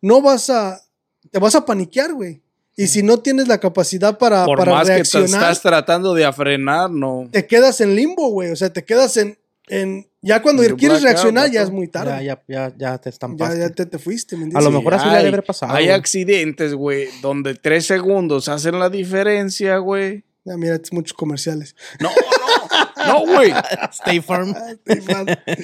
[0.02, 0.82] no vas a,
[1.30, 2.42] te vas a paniquear, güey.
[2.76, 6.14] Y si no tienes la capacidad para, Por para más que te reaccionar, estás tratando
[6.14, 7.28] de frenar, no.
[7.32, 8.52] te quedas en limbo, güey.
[8.52, 12.26] O sea, te quedas en, en ya cuando En quieres reaccionar ya es muy tarde.
[12.26, 13.60] Ya, ya, ya, ya te Ya, estampaste.
[13.60, 15.86] ya te, te fuiste, ¿me A lo mejor así le ha de haber pasado, Hay
[15.86, 15.96] güey.
[15.96, 20.24] accidentes, güey, donde tres segundos hacen la diferencia, güey.
[20.44, 21.76] Ya, mira, es muchos comerciales.
[22.00, 23.52] No, no, no, güey.
[23.94, 24.54] Stay firm.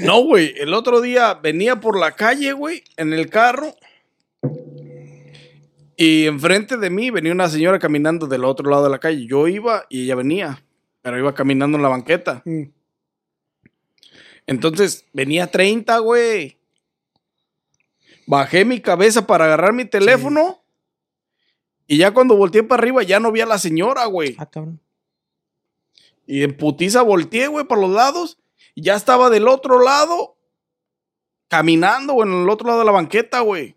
[0.02, 0.54] No, güey.
[0.58, 3.76] El otro día venía por la calle, güey, en el carro.
[6.04, 9.28] Y enfrente de mí venía una señora caminando del otro lado de la calle.
[9.28, 10.66] Yo iba y ella venía,
[11.04, 12.42] pero iba caminando en la banqueta.
[12.44, 12.64] Mm.
[14.48, 16.58] Entonces venía 30, güey.
[18.26, 20.64] Bajé mi cabeza para agarrar mi teléfono.
[21.86, 24.36] Y ya cuando volteé para arriba ya no vi a la señora, güey.
[24.40, 24.80] Ah, cabrón.
[26.26, 28.40] Y en putiza volteé, güey, para los lados.
[28.74, 30.36] Y ya estaba del otro lado.
[31.48, 33.76] Caminando, güey, en el otro lado de la banqueta, güey.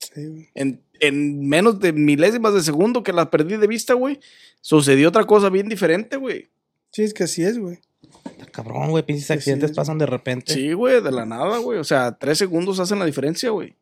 [0.00, 0.81] Sí, güey.
[1.02, 4.20] En, en menos de milésimas de segundo que la perdí de vista, güey.
[4.60, 6.50] Sucedió otra cosa bien diferente, güey.
[6.90, 7.78] Sí, es que así es, güey.
[8.24, 9.02] Está Cabrón, güey.
[9.04, 10.52] Pinches Sí, sí, accidentes es- pasan de repente.
[10.54, 11.78] Sí, güey, de la nada, güey.
[11.78, 13.74] O sea, tres segundos hacen la diferencia, güey.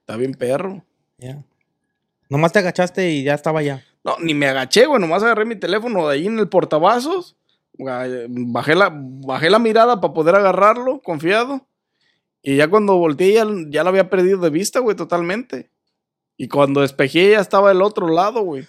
[0.00, 0.84] Está bien perro.
[1.18, 1.42] Ya.
[2.30, 3.84] Nomás te agachaste y ya estaba ya.
[4.04, 5.00] No, ni me agaché, güey.
[5.00, 7.36] Nomás agarré mi teléfono de ahí en el portavasos.
[7.78, 11.66] Bajé la, bajé la mirada para poder agarrarlo, confiado.
[12.42, 15.70] Y ya cuando volteé, ya, ya lo había perdido de vista, güey, totalmente.
[16.36, 18.66] Y cuando despejé, ya estaba del otro lado, güey.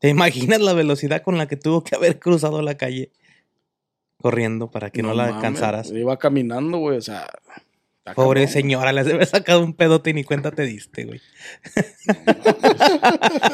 [0.00, 3.12] ¿Te imaginas la velocidad con la que tuvo que haber cruzado la calle?
[4.16, 5.90] Corriendo para que no, la mames, alcanzaras.
[5.92, 7.28] Iba caminando, güey, o sea.
[8.16, 8.48] Pobre cabrón.
[8.48, 11.20] señora, le debe sacado un pedote y ni cuenta te diste, güey.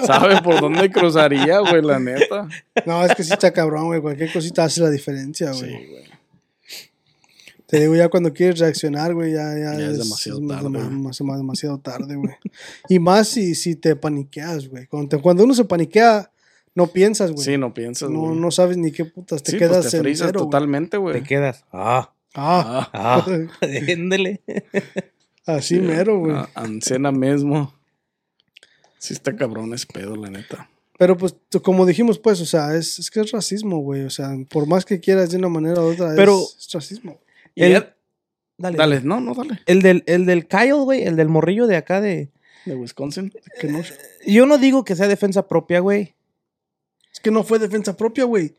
[0.07, 2.49] ¿Sabe por dónde cruzaría, güey, la neta?
[2.87, 4.01] No, es que sí está cabrón, güey.
[4.01, 5.71] Cualquier cosita hace la diferencia, güey.
[5.71, 6.18] Sí, güey.
[7.69, 11.29] Te digo, ya cuando quieres reaccionar, güey, ya, ya, Ya es demasiado tarde, más- güey.
[11.29, 12.35] más- demasiado tarde, güey.
[12.89, 14.87] Y más si, si te paniqueas, güey.
[14.87, 16.33] Cuando, te- cuando uno se paniquea,
[16.75, 17.45] no piensas, güey.
[17.45, 18.37] Sí, no piensas, no, güey.
[18.41, 19.43] no sabes ni qué putas.
[19.43, 20.47] Te Sí, quedas pues te en frizas cero, güey.
[20.51, 21.23] totalmente, Te güey.
[21.23, 21.65] quedas.
[21.73, 23.27] Ah, Ah, Ah, ah.
[25.47, 26.37] Así mero, güey.
[26.37, 27.75] ah, ancena mismo.
[28.99, 30.69] Sí está cabrón ese pedo, la neta.
[30.99, 34.03] Pero pues, como dijimos, pues, o sea, es, es que es racismo, güey.
[34.05, 37.19] O sea, por más que quieras de una manera u otra, Pero- es, es racismo.
[37.59, 37.95] Y El- ya-
[38.61, 38.77] Dale.
[38.77, 39.61] dale, no, no, dale.
[39.67, 42.33] El del, el del Kyle, güey, el del morrillo de acá de...
[42.65, 43.33] De Wisconsin.
[43.61, 43.83] Que no,
[44.27, 46.17] Yo no digo que sea defensa propia, güey.
[47.13, 48.57] es que no fue defensa propia, güey.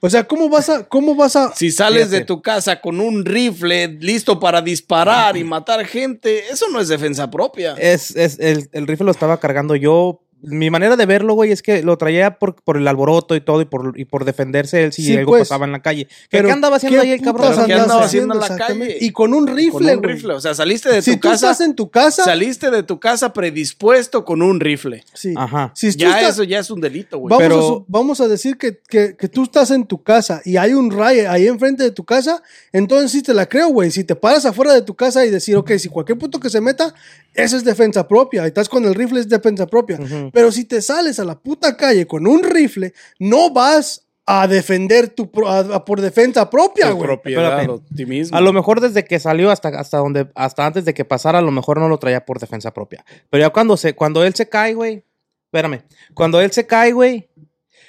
[0.00, 3.24] O sea, ¿cómo vas a, cómo vas a, Si sales de tu casa con un
[3.24, 7.74] rifle listo para disparar y matar gente, eso no es defensa propia.
[7.78, 10.22] Es, es, el, el rifle lo estaba cargando yo.
[10.42, 13.60] Mi manera de verlo, güey, es que lo traía por, por el alboroto y todo
[13.60, 15.42] y por, y por defenderse él si Sí, algo pues.
[15.48, 16.06] pasaba en la calle.
[16.06, 17.64] ¿Qué, Pero, qué andaba haciendo ¿qué ahí el cabrón?
[17.66, 18.98] ¿qué andaba haciendo en la calle?
[19.00, 20.14] Y con un Con rifle, un güey.
[20.14, 20.34] rifle.
[20.34, 21.50] O sea, saliste de Si tu tú casa.
[21.52, 25.04] estás en tu casa, Saliste de tu casa predispuesto con un rifle.
[25.14, 25.34] sí.
[25.36, 25.70] Ajá.
[25.74, 27.30] Si tú Ya estás- eso ya es un delito, güey.
[27.30, 30.56] Vamos, Pero- a, vamos a decir que, que- que tú estás en tu casa y
[30.56, 33.90] hay un riot ahí enfrente de tu casa, entonces sí te la creo, güey.
[33.90, 36.60] Si te paras afuera de tu casa y decir, ok, si cualquier puto que se
[36.60, 36.92] meta,
[37.34, 38.44] eso es defensa propia.
[38.44, 39.98] Y estás con el rifle, es defensa propia.
[40.00, 40.30] Ujú.
[40.32, 45.08] Pero si te sales a la puta calle con un rifle, no vas a defender
[45.08, 47.06] tu pro- a- a por defensa propia, Tu güey.
[47.08, 47.70] propiedad Espérate.
[47.70, 48.36] o ti mismo.
[48.36, 51.42] A lo mejor desde que salió hasta, hasta donde, hasta antes de que pasara, a
[51.42, 53.04] lo mejor no lo traía por defensa propia.
[53.30, 55.04] Pero ya cuando se, cuando él se cae, güey.
[55.46, 55.82] Espérame.
[56.14, 57.28] Cuando él se cae, güey.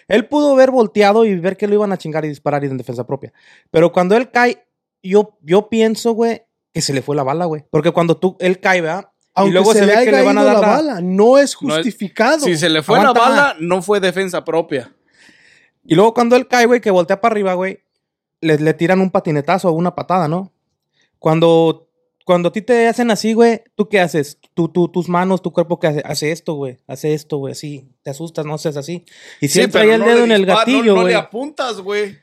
[0.07, 2.77] Él pudo haber volteado y ver que lo iban a chingar y disparar y en
[2.77, 3.31] defensa propia.
[3.71, 4.65] Pero cuando él cae,
[5.01, 7.63] yo, yo pienso, güey, que se le fue la bala, güey.
[7.69, 9.11] Porque cuando tú, él cae, ¿verdad?
[9.35, 11.01] Aunque y luego se, se, le ve que le van a dar la la- bala,
[11.01, 12.45] no es No es- justificado.
[12.45, 13.19] Si se le fue Aguanta.
[13.19, 14.93] la bala, no fue defensa propia.
[15.85, 17.79] Y luego cuando él cae, güey, que voltea para arriba, güey,
[18.41, 20.51] le, le tiran un patinetazo o una patada, ¿no?
[21.19, 21.89] Cuando,
[22.25, 24.37] cuando a ti te hacen así, güey, ¿tú qué haces?
[24.53, 26.01] Tú, tú, tus manos, tu cuerpo, ¿qué hace?
[26.05, 26.77] Hace esto, güey.
[26.87, 27.89] Hace esto, güey, así.
[28.03, 29.05] Te asustas, no haces así.
[29.41, 31.13] Y si él pero traía el no dedo en el dispara- no- gatillo, No, güey.
[31.13, 32.17] le apuntas, güey.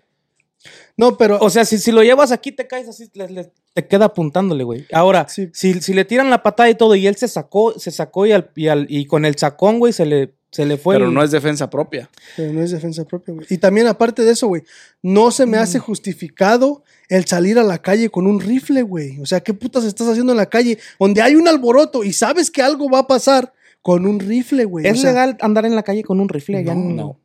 [0.96, 3.87] No, pero o sea, si, si lo llevas aquí, te caes así, le- le- te
[3.87, 4.87] queda apuntándole, güey.
[4.92, 5.49] Ahora, Sí.
[5.53, 8.33] si, si le tiran la patada y todo, y él se sacó, se sacó y,
[8.33, 11.14] al, y, al- y con el sacón, güey, se le, se le fue Pero el-
[11.14, 12.11] no es defensa propia.
[12.37, 13.46] Pero no es defensa propia, güey.
[13.49, 14.62] Y también aparte de eso, güey,
[15.03, 15.83] no se me hace Mm.
[15.83, 19.18] justificado el salir a la calle con un rifle, güey.
[19.20, 22.51] O sea, ¿qué putas estás haciendo en la calle donde hay un alboroto y sabes
[22.51, 24.87] que algo va a pasar con un rifle, güey?
[24.87, 26.75] ¿Es O sea, legal andar en la calle con un rifle allá?
[26.75, 27.18] No.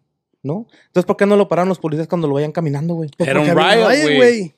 [0.46, 0.68] ¿No?
[0.86, 3.10] Entonces, ¿por qué no lo pararon los policías cuando lo vayan caminando, güey?
[3.18, 4.54] pues Era un riot, güey.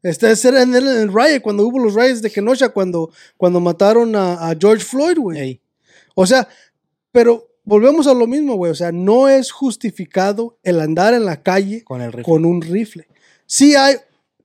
[0.00, 3.58] Este era en el, en el riot, cuando hubo los riots de Kenosha, cuando, cuando
[3.58, 5.40] mataron a, a George Floyd, güey.
[5.40, 5.60] Ey.
[6.14, 6.46] O sea,
[7.10, 8.70] pero volvemos a lo mismo, güey.
[8.70, 12.22] O sea, no es justificado el andar en la calle Con el rifle.
[12.24, 13.08] con un rifle.
[13.44, 13.96] Sí hay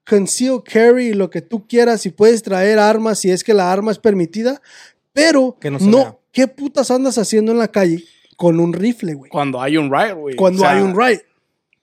[0.09, 3.91] conceal carry, lo que tú quieras, si puedes traer armas, si es que la arma
[3.91, 4.59] es permitida,
[5.13, 6.19] pero Que no.
[6.31, 8.03] ¿qué putas andas haciendo en la calle
[8.37, 9.29] con un rifle, güey?
[9.29, 10.35] Cuando hay un riot, güey.
[10.37, 11.19] Cuando O sea, hay un riot.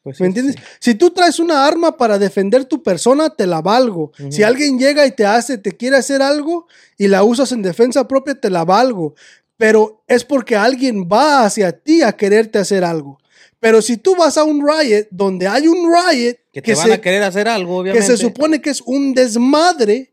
[0.03, 0.57] Pues ¿Me sí, entiendes?
[0.57, 0.63] sí.
[0.81, 4.13] Si tú traes una arma para defender tu persona, te la valgo.
[4.31, 8.07] Si alguien llega y te hace, te quiere hacer algo y la usas en defensa
[8.07, 9.15] propia, te la valgo.
[9.57, 13.19] Pero es porque alguien va hacia ti a quererte hacer algo.
[13.61, 16.93] Pero si tú vas a un riot donde hay un riot Que te van se,
[16.93, 18.07] a querer hacer algo, que obviamente.
[18.07, 20.13] se supone que es un desmadre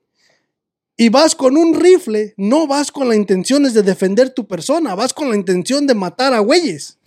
[0.97, 5.13] y vas con un rifle, no vas con la intención de defender tu persona, vas
[5.13, 6.97] con la intención de matar a güeyes.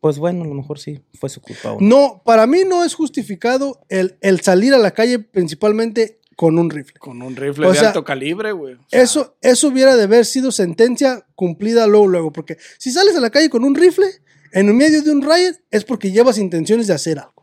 [0.00, 1.72] Pues bueno, a lo mejor sí, fue su culpa.
[1.72, 1.86] güey.
[1.86, 6.70] No, para mí no es justificado el, el salir a la calle principalmente con un
[6.70, 6.94] rifle.
[7.00, 8.74] Con un rifle O de sea, alto calibre, güey.
[8.74, 13.16] O sea, Eso, eso hubiera de haber sido sentencia cumplida luego, luego, porque si sales
[13.16, 14.06] a la calle con un rifle
[14.52, 17.37] en medio de un riot es porque llevas intenciones de hacer algo.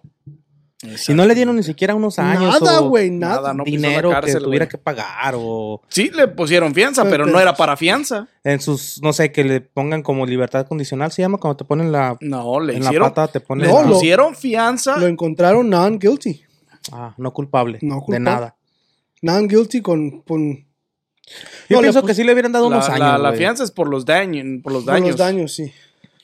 [0.84, 2.62] Y no le dieron ni siquiera unos años.
[2.62, 3.36] Nada, güey, nada.
[3.38, 7.04] nada, no pisó la dinero cárcel, que tuviera que pagar o Sí, le pusieron fianza,
[7.04, 8.28] Pero- pero no era para fianza.
[8.44, 11.92] en sus, no sé, que le pongan como libertad condicional, se llama cuando te ponen
[11.92, 14.98] la, No, le en la hicieron, pata, te ponen le No, la- lo- pusieron fianza.
[14.98, 16.44] Lo encontraron non-guilty.
[16.92, 18.20] ah, no culpable, No de culpable.
[18.20, 18.56] nada.
[19.22, 20.56] Non-guilty con, con
[21.70, 23.22] Yo No, pienso pus- que sí le hubieran dado la, unos la- años.
[23.22, 24.62] la fianza es por los daños.
[24.62, 25.10] Por los por daños.
[25.12, 25.72] los daños, sí.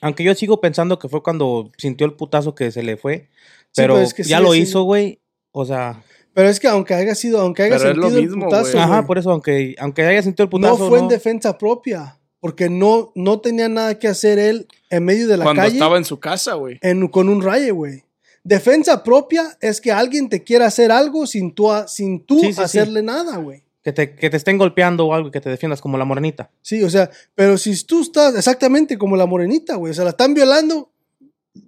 [0.00, 3.28] Aunque yo sigo pensando que fue cuando sintió el putazo que se le fue.
[3.72, 4.60] Sí, Pero es que ya sí, lo sí.
[4.60, 5.20] hizo, güey.
[5.52, 6.02] O sea,
[6.34, 8.78] Pero es que aunque haya sido, aunque haya Pero es lo sentido mismo, el putazo,
[8.80, 10.88] ajá, por eso, aunque, aunque haya sentido el no putazo.
[10.88, 15.36] fue en defensa propia, porque no, no tenía nada que hacer él en medio de
[15.36, 16.78] la Cuando calle estaba en su casa, güey.
[16.82, 18.04] en- con un rayo, güey.
[18.44, 22.52] Defensa propia es que alguien te quiera hacer algo sin tú, sin tú Sí, sí,
[22.54, 22.60] sí.
[22.62, 23.62] hacerle nada, güey.
[23.84, 26.50] Que te, que te estén golpeando o algo y que te defiendas como la morenita.
[26.60, 30.10] Sí, o sea, pero si tú estás exactamente como la morenita, güey, o sea, la
[30.10, 30.90] están violando,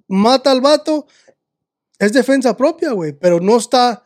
[0.08, 1.06] mata al vato,
[1.98, 4.02] es defensa propia, güey, pero no está,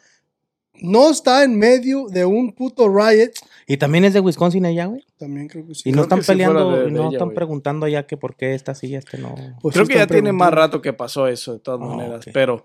[0.75, 3.31] no está en medio de un puto riot.
[3.67, 5.05] Y también es de Wisconsin allá, güey.
[5.19, 5.81] También creo que sí.
[5.81, 7.35] Y Creo no están sí peleando, de- y no ella, están güey.
[7.37, 9.35] preguntando allá que por qué esta sí, este no.
[9.61, 12.25] Pues Creo sí que ya tiene más rato que pasó eso, de todas Ah, maneras.
[12.33, 12.65] Pero,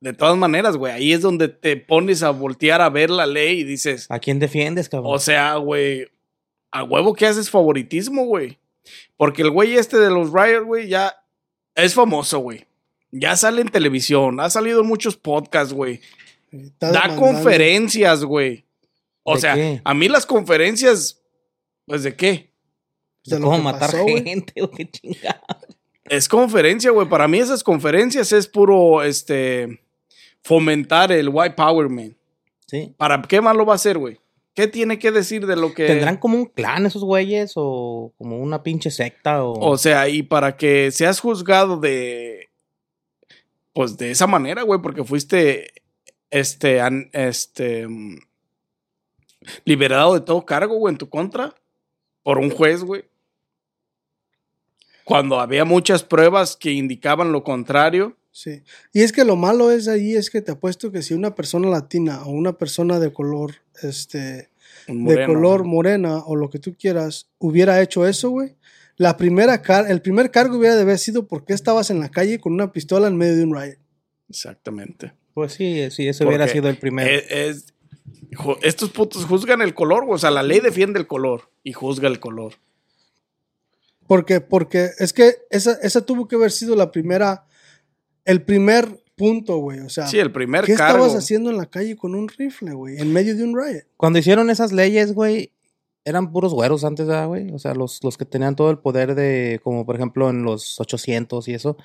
[0.00, 3.60] de todas maneras, güey, ahí es donde te pones a voltear a ver la ley
[3.60, 5.14] y dices, ¿A quién defiendes, cabrón?
[5.14, 6.06] o sea, güey,
[6.72, 8.58] a huevo que haces favoritismo, güey.
[9.16, 11.14] Porque el güey este de los Riot, güey, ya
[11.74, 12.66] es famoso, güey.
[13.16, 16.00] Ya sale en televisión, ha salido en muchos podcasts, güey.
[16.50, 17.22] Está Da demandando.
[17.22, 18.64] conferencias, güey.
[19.22, 19.80] O ¿De sea, qué?
[19.84, 21.22] a mí las conferencias,
[21.86, 22.50] pues de qué?
[23.24, 24.22] de cómo matar pasó, güey.
[24.24, 25.40] gente o qué chingada.
[26.04, 27.08] Es conferencia, güey.
[27.08, 29.80] Para mí esas conferencias es puro, este,
[30.42, 32.14] fomentar el white power, man.
[32.66, 32.92] Sí.
[32.96, 34.18] ¿Para qué más lo va a hacer, güey?
[34.54, 35.86] ¿Qué tiene que decir de lo que...
[35.86, 39.52] ¿Tendrán como un clan esos güeyes o como una pinche secta o...
[39.58, 42.50] O sea, y para que seas juzgado de...
[43.74, 45.82] Pues de esa manera, güey, porque fuiste,
[46.30, 47.86] este, an- este,
[49.64, 51.54] liberado de todo cargo, güey, en tu contra,
[52.22, 53.04] por un juez, güey.
[55.04, 58.16] Cuando había muchas pruebas que indicaban lo contrario.
[58.30, 58.62] Sí.
[58.92, 61.68] Y es que lo malo es ahí, es que te apuesto que si una persona
[61.68, 64.48] latina o una persona de color, este,
[64.86, 68.54] de color morena o lo que tú quieras, hubiera hecho eso, güey,
[68.96, 72.38] la primera car el primer cargo hubiera de haber sido porque estabas en la calle
[72.40, 73.76] con una pistola en medio de un riot.
[74.28, 75.12] Exactamente.
[75.34, 77.10] Pues sí, sí, ese hubiera sido el primero.
[77.10, 77.66] Es, es-
[78.32, 80.14] ju- estos putos juzgan el color, güey.
[80.14, 82.54] O sea, la ley defiende el color y juzga el color.
[84.06, 87.46] Porque, porque es que esa, esa tuvo que haber sido la primera,
[88.24, 89.80] el primer punto, güey.
[89.80, 91.04] O sea, Sí, el primer ¿qué cargo.
[91.06, 92.98] estabas haciendo en la calle con un rifle, güey?
[92.98, 93.84] En medio de un riot.
[93.96, 95.52] Cuando hicieron esas leyes, güey,
[96.04, 97.50] eran puros güeros antes, ¿verdad, güey?
[97.52, 100.78] O sea, los, los que tenían todo el poder de, como por ejemplo en los
[100.80, 101.76] 800 y eso,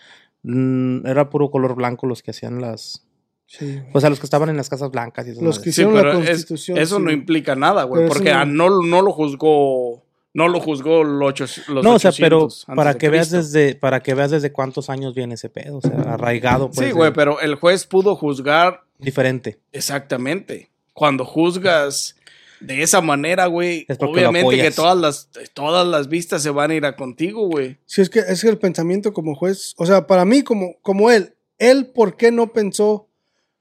[0.44, 3.06] mm, era puro color blanco los que hacían las...
[3.48, 3.82] Sí.
[3.94, 5.42] O sea, los que estaban en las casas blancas y eso.
[5.42, 6.78] Los que Sí, hicieron la es- constitución.
[6.78, 8.08] eso sí, no implica nada, güey.
[8.08, 10.04] Porque no- no, no lo juzgó.
[10.32, 13.32] No lo juzgó los, ocho, los No, o sea, pero 800 antes para que veas
[13.32, 16.88] desde para que veas desde cuántos años viene ese pedo, o sea, arraigado pues.
[16.88, 19.58] Sí, güey, pero el juez pudo juzgar diferente.
[19.72, 20.70] exactamente.
[20.94, 22.16] Cuando juzgas
[22.60, 26.76] de esa manera, güey, Es obviamente que todas las, todas las vistas se van a
[26.76, 27.78] ir a contigo, güey.
[27.86, 31.10] Sí, es que es que el pensamiento como juez, o sea, para mí como, como
[31.10, 33.08] él, él por qué no pensó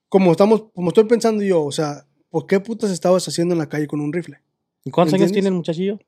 [0.09, 3.69] como estamos, como estoy pensando yo, o sea, ¿por qué putas estabas haciendo en la
[3.69, 4.41] calle con un rifle?
[4.85, 5.99] ¿Y cuántos años tiene el muchachillo?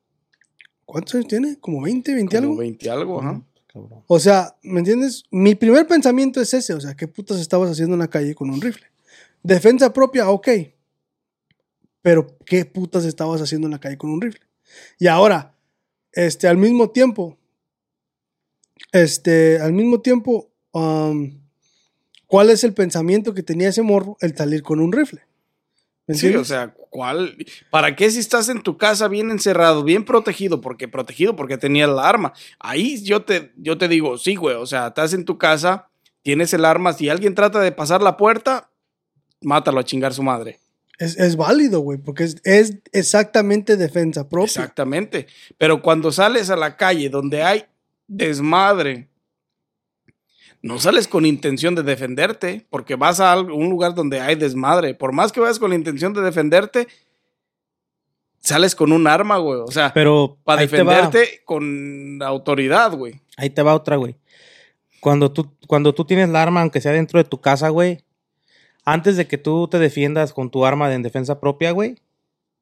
[0.85, 1.57] ¿Cuántos años tiene?
[1.59, 2.57] ¿Como 20, 20 Como algo?
[2.57, 3.41] 20 algo, ajá.
[3.67, 4.03] Cabrón.
[4.07, 5.23] O sea, ¿me entiendes?
[5.31, 8.49] Mi primer pensamiento es ese, o sea, ¿qué putas estabas haciendo en la calle con
[8.49, 8.87] un rifle?
[9.43, 10.49] Defensa propia, ok.
[12.01, 14.41] Pero ¿qué putas estabas haciendo en la calle con un rifle?
[14.99, 15.55] Y ahora,
[16.11, 17.37] este, al mismo tiempo,
[18.91, 21.39] este, al mismo tiempo, um,
[22.27, 25.21] ¿cuál es el pensamiento que tenía ese morro el salir con un rifle?
[26.07, 27.37] ¿Me Sí, o sea, ¿cuál?
[27.69, 30.59] ¿Para qué si estás en tu casa bien encerrado, bien protegido?
[30.59, 32.33] Porque protegido porque tenías la arma.
[32.59, 35.89] Ahí yo te, yo te digo, sí, güey, o sea, estás en tu casa,
[36.23, 38.71] tienes el arma, si alguien trata de pasar la puerta,
[39.41, 40.60] mátalo a chingar su madre.
[41.01, 44.45] Es, es válido, güey, porque es, es exactamente defensa propia.
[44.45, 45.25] Exactamente.
[45.57, 47.65] Pero cuando sales a la calle donde hay
[48.07, 49.09] desmadre,
[50.61, 54.93] no sales con intención de defenderte, porque vas a un lugar donde hay desmadre.
[54.93, 56.87] Por más que vayas con la intención de defenderte,
[58.39, 59.59] sales con un arma, güey.
[59.59, 63.21] O sea, Pero para defenderte con autoridad, güey.
[63.37, 64.17] Ahí te va otra, güey.
[64.99, 68.03] Cuando tú, cuando tú tienes la arma, aunque sea dentro de tu casa, güey,
[68.83, 71.97] antes de que tú te defiendas con tu arma de en defensa propia, güey,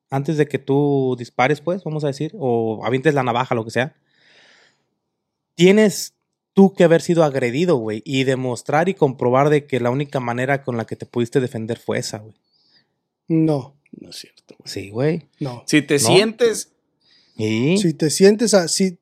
[0.09, 3.71] antes de que tú dispares, pues, vamos a decir, o avientes la navaja, lo que
[3.71, 3.95] sea,
[5.55, 6.13] tienes
[6.53, 10.63] tú que haber sido agredido, güey, y demostrar y comprobar de que la única manera
[10.63, 12.35] con la que te pudiste defender fue esa, güey.
[13.27, 14.61] No, No es cierto, güey.
[14.71, 15.27] Sí, güey.
[15.39, 15.63] no.
[15.65, 15.99] Si te No.
[16.07, 16.71] sientes,
[17.37, 18.97] Y Si te sientes así,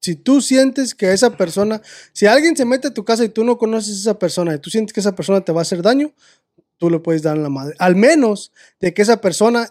[0.00, 1.82] si tú sientes que esa persona,
[2.14, 4.58] si alguien se mete a tu casa y tú no conoces a esa persona y
[4.58, 6.10] tú sientes que esa persona te va a hacer daño,
[6.82, 7.74] tú le puedes dar en la madre.
[7.78, 9.68] Al menos de que esa persona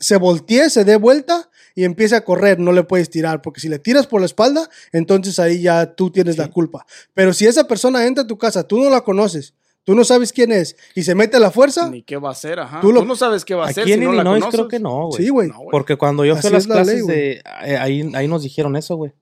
[0.00, 3.68] se voltee, se dé vuelta y empiece a correr, no le puedes tirar, porque si
[3.68, 6.86] le tiras por la espalda, entonces ahí ya tú tienes la culpa.
[7.12, 9.52] Pero si esa persona entra a tu casa, tú no la conoces,
[9.84, 12.32] tú no sabes quién es y se mete a la fuerza, ni qué va a
[12.32, 12.80] hacer, ajá.
[12.80, 14.80] Tú Tú, no sabes qué va a hacer aquí si en no Illinois creo que
[14.80, 15.22] no, güey.
[15.22, 15.48] sí, güey.
[15.50, 15.58] No.
[15.70, 17.16] Porque cuando yo fui a las la ley, clases güey.
[17.16, 17.42] de...
[17.66, 19.12] eh, Ahí, ahí nos dijeron eso, güey.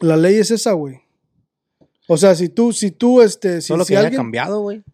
[0.00, 1.00] la ley es esa, güey.
[2.08, 4.84] O sea, si tú, si tú, este, si, Solo si que haya alguien, cambiado, güey.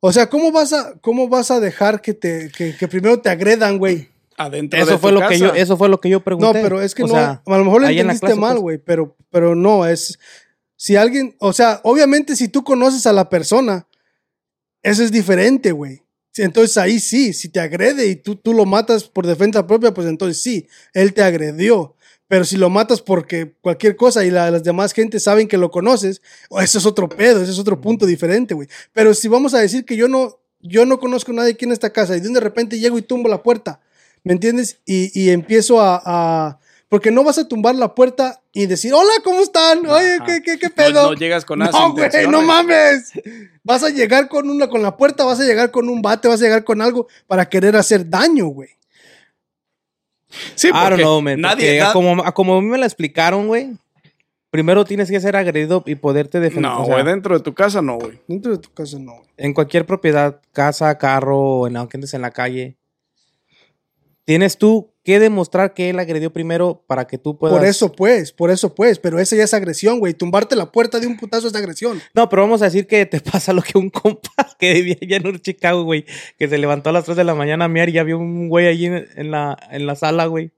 [0.00, 3.30] O sea, ¿cómo vas a, cómo vas a dejar que te, que, que primero te
[3.30, 4.08] agredan, güey?
[4.36, 6.46] Adentro de Eso tu fue lo que yo, eso fue lo que yo pregunté.
[6.46, 8.52] No, pero es que O no, sea, a lo mejor lo en entendiste clase, mal,
[8.52, 8.62] pues.
[8.62, 10.18] güey, pero, pero no, es,
[10.76, 13.86] si alguien, o sea, obviamente si tú conoces a la persona,
[14.82, 16.02] eso es diferente, güey.
[16.36, 20.06] Entonces ahí sí, si te agrede y tú, tú lo matas por defensa propia, pues
[20.06, 21.95] entonces sí, él te agredió.
[22.28, 25.70] Pero si lo matas porque cualquier cosa y la- las demás gente saben que lo
[25.70, 28.68] conoces, o eso es otro pedo, ese es otro punto diferente, güey.
[28.92, 31.72] Pero si vamos a decir que yo no, yo no conozco a nadie aquí en
[31.72, 33.80] esta casa y de repente llego y tumbo la puerta,
[34.24, 34.78] ¿me entiendes?
[34.84, 36.58] Y, y empiezo a, a-
[36.88, 39.84] Porque no vas a tumbar la puerta y decir, hola, ¿cómo están?
[39.86, 40.18] Oye.
[40.26, 41.02] ¿qué, qué, qué No- pedo?
[41.10, 43.12] No, llegas con esas No, güey, no mames.
[43.64, 46.40] Vas a llegar con una, con la puerta, vas a llegar con un bate, vas
[46.40, 48.70] a llegar con algo para querer hacer daño, güey.
[50.54, 51.40] Sí, I don't know, man.
[51.40, 53.76] nadie como, a como a mí me la explicaron, güey.
[54.50, 56.70] Primero tienes que ser agredido y poderte defender.
[56.70, 58.18] No, o sea, güey, dentro de tu casa no, güey.
[58.26, 59.16] Dentro de tu casa no.
[59.16, 59.28] güey.
[59.36, 62.76] en cualquier propiedad, casa, carro, en, aunque andes en la calle.
[64.26, 67.56] Tienes tú que demostrar que él agredió primero para que tú puedas.
[67.56, 70.14] Por eso pues, por eso pues, pero esa ya es agresión, güey.
[70.14, 72.02] Tumbarte la puerta de un putazo es agresión.
[72.12, 75.16] No, pero vamos a decir que te pasa lo que un compa que vivía allá
[75.16, 76.04] en Chicago, güey,
[76.38, 78.48] que se levantó a las 3 de la mañana a miar y ya vio un
[78.48, 80.50] güey allí en, la, en la sala, güey.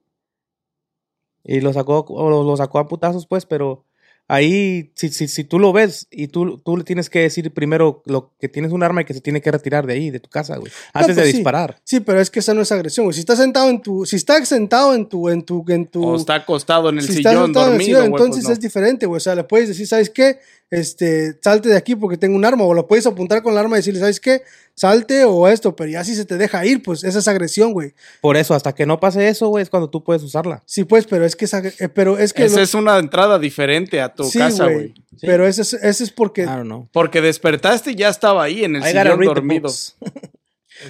[1.45, 3.88] Y lo sacó, o lo sacó a putazos, pues, pero
[4.29, 8.03] ahí, si, si, si tú lo ves y tú, tú le tienes que decir primero
[8.07, 10.29] lo que tienes un arma y que se tiene que retirar de ahí, de tu
[10.31, 11.37] casa, güey, antes de pues sí.
[11.39, 11.81] disparar.
[11.85, 13.15] Sí, pero es que esa no es agresión, güey.
[13.15, 16.05] Si estás sentado en tu, si estás sentado en tu, en tu, en tu.
[16.05, 18.49] O está acostado en el si sillón sentado en el dormido, sillón, güey, entonces pues
[18.49, 18.53] no.
[18.53, 19.17] es diferente, güey.
[19.17, 20.39] O sea, le puedes decir, ¿sabes qué?
[20.71, 22.65] Este, salte de aquí porque tengo un arma.
[22.65, 24.43] O lo puedes apuntar con el arma y decirle, ¿sabes qué?
[24.75, 27.95] Salte o esto, pero ya si se te deja ir, pues esa es agresión, güey.
[28.21, 30.63] Por eso, hasta que no pase eso, güey, es cuando tú puedes usarla.
[30.67, 32.99] Sí, pues, pero es que es, agre- eh, pero es que Esa lo- es una
[32.99, 34.95] entrada diferente a tu sí, casa, güey.
[35.17, 35.27] Sí.
[35.27, 36.89] Pero ese es, ese es porque I don't know.
[36.93, 39.63] Porque despertaste y ya estaba ahí en el I sillón dormido.
[39.63, 39.97] books.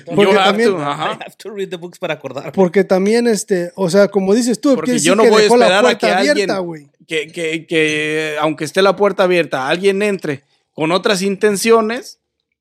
[0.05, 1.11] Porque You have también- to, I ajá.
[1.12, 2.53] have to read the books para acordar.
[2.53, 5.87] Porque también, este, o sea, como dices tú, Porque yo no que voy a esperar
[5.87, 6.89] a que alguien- abierta, güey.
[7.07, 10.43] Que, que, que aunque esté la puerta abierta, alguien entre
[10.74, 12.18] con otras intenciones,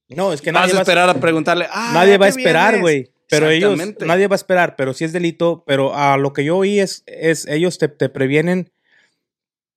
[0.08, 2.32] No, es que vas nadie a va a esperar a preguntarle, ah, nadie va a
[2.32, 3.12] ¿qué esperar, vienes?" güey.
[3.30, 5.66] Pero ellos, nadie va a esperar, pero sí es delito.
[5.68, 8.72] Pero a lo que yo oí es, es ellos te, te previenen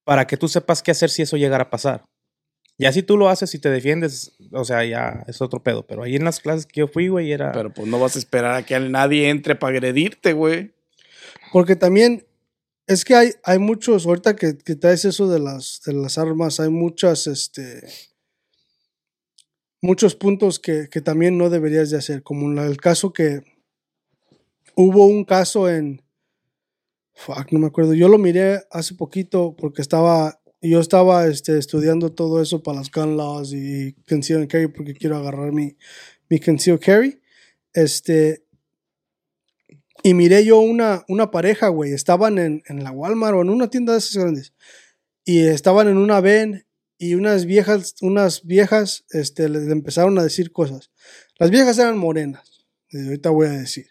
[0.04, 2.04] para que tú sepas qué hacer si eso llegara a pasar.
[2.78, 5.86] Ya si tú lo haces y te defiendes, o sea, ya es otro pedo.
[5.86, 7.52] Pero ahí en las clases que yo fui, güey, era...
[7.52, 10.72] Pero pues no vas a esperar a que nadie entre para agredirte, güey.
[11.52, 12.26] Porque también
[12.86, 16.58] es que hay, hay muchos, ahorita que, que traes eso de las, de las armas,
[16.58, 17.86] hay muchas, este,
[19.80, 23.42] muchos puntos que, que también no deberías de hacer, como el caso que
[24.74, 26.02] hubo un caso en,
[27.20, 32.12] fuck, no me acuerdo, yo lo miré hace poquito porque estaba, yo estaba este, estudiando
[32.12, 35.76] todo eso para las gun laws y conceal carry porque quiero agarrar mi,
[36.30, 37.20] mi conceal carry,
[37.74, 38.44] este,
[40.02, 41.92] y miré yo una, una pareja, güey.
[41.92, 44.54] Estaban en, en la Walmart o en una tienda de esas grandes.
[45.24, 46.66] Y estaban en una ven
[46.96, 50.90] y unas viejas, unas viejas, este, les empezaron a decir cosas.
[51.38, 53.88] Las viejas eran morenas, ahorita voy a decir.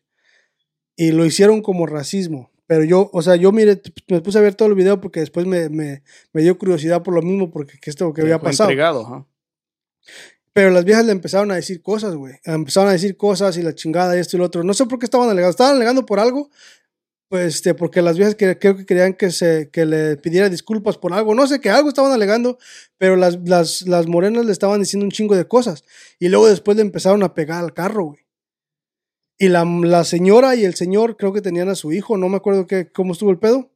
[0.95, 2.51] Y lo hicieron como racismo.
[2.69, 5.47] Pero yo, o sea, yo miré, me puse a ver todo el video porque después
[5.47, 6.03] me, me,
[6.33, 8.69] me dio curiosidad por lo mismo, porque que esto que había pasado.
[8.69, 9.25] ajá.
[10.53, 12.35] Pero las viejas le empezaron a decir cosas, güey.
[12.43, 14.63] Empezaron a decir cosas y la chingada y esto y lo otro.
[14.63, 15.49] No sé por qué estaban alegando.
[15.49, 16.51] Estaban alegando por algo.
[17.27, 20.99] Pues este, porque las viejas que, creo que querían que, se, que le pidiera disculpas
[20.99, 21.33] por algo.
[21.33, 22.59] No sé, que algo estaban alegando.
[22.99, 25.85] Pero las, las, las morenas le estaban diciendo un chingo de cosas.
[26.19, 28.28] Y luego después le empezaron a pegar al carro, güey.
[29.39, 32.17] Y la, la señora y el señor creo que tenían a su hijo.
[32.17, 33.71] No me acuerdo qué, cómo estuvo el pedo.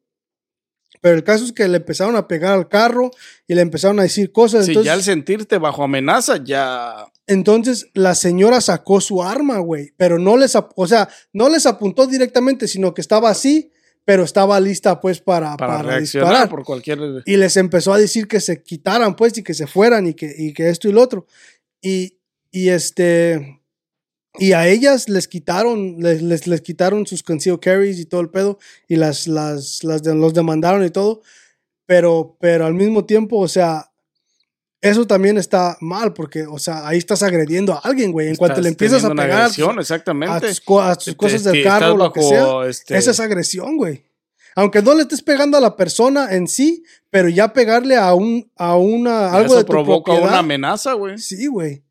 [1.02, 3.12] Pero el caso es que le empezaron a pegar al carro
[3.48, 4.66] y le empezaron a decir cosas.
[4.66, 7.08] Sí, entonces, ya al sentirte bajo amenaza, ya.
[7.28, 12.08] entonces la señora sacó su arma, güey, pero no les, o sea, no les apuntó
[12.08, 13.72] directamente, sino que estaba así,
[14.06, 16.48] pero estaba lista pues para, Para, disparar.
[16.48, 17.00] por cualquier.
[17.26, 20.34] Y les empezó a decir que se quitaran pues y que se fueran y que,
[20.38, 21.26] y que esto y lo otro.
[21.82, 22.18] Y,
[22.50, 23.62] y este,
[24.40, 28.30] y a ellas les quitaron, les, les, les quitaron sus concealed carries y todo el
[28.30, 28.58] pedo
[28.88, 31.22] y las, las, las de- los demandaron y todo,
[31.86, 33.92] pero, pero al mismo tiempo, o sea,
[34.82, 38.28] eso también está mal porque, o sea, ahí estás agrediendo a alguien, güey.
[38.28, 40.48] En cuanto estás le empiezas a una pegar a tus, agresión, a exactamente.
[40.48, 43.78] tus co- a tus Te- cosas del carro, lo que sea, este, esa es agresión,
[43.78, 44.04] güey.
[44.56, 48.52] Aunque no le estés pegando a la persona en sí, pero ya pegarle a un
[48.56, 50.30] a una algo eso de tu provoca propiedad.
[50.30, 51.18] una amenaza, güey.
[51.18, 51.84] Sí, güey.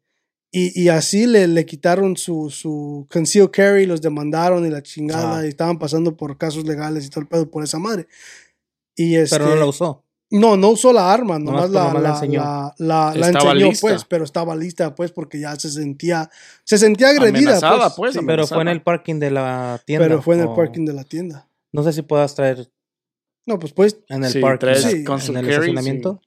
[0.54, 5.38] Y, y así le, le quitaron su, su conceal carry, los demandaron y la chingada,
[5.38, 5.46] Ah.
[5.46, 8.06] y estaban pasando por casos legales y todo el pedo por esa madre.
[8.94, 10.04] Y este, Pero no la usó.
[10.30, 12.40] no, no usó la arma, nomás, Nomás- la, nomás la la, enseñó.
[12.42, 13.80] la, la- la Estaba enseñó, lista.
[13.88, 16.28] pues, pero estaba lista, pues, porque ya se sentía,
[16.64, 17.94] se sentía agredida, Amenazada, pues.
[17.96, 20.06] pues, Sí, Pero fue en el parking de la tienda.
[20.06, 21.48] pero fue en el parking de la tienda.
[21.72, 22.70] No sé si puedas traer
[23.46, 24.58] No, pues, pues, en el Sí, parking.
[24.60, 25.02] traes Sí.
[25.04, 26.20] con en el carry, estacionamiento.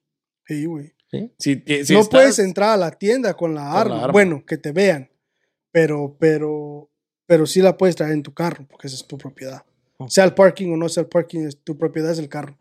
[0.46, 0.92] sí, güey.
[1.38, 1.62] ¿Sí?
[1.66, 3.96] Si, no estás- puedes entrar a la tienda con la, arma.
[4.04, 4.12] arma.
[4.12, 5.10] Bueno, que te vean,
[5.70, 6.90] pero, pero,
[7.26, 9.62] pero sí la puedes traer en tu carro, porque esa es tu propiedad.
[9.98, 10.08] Oh.
[10.10, 12.58] Sea el parking o no sea el parking, es- tu propiedad es el carro.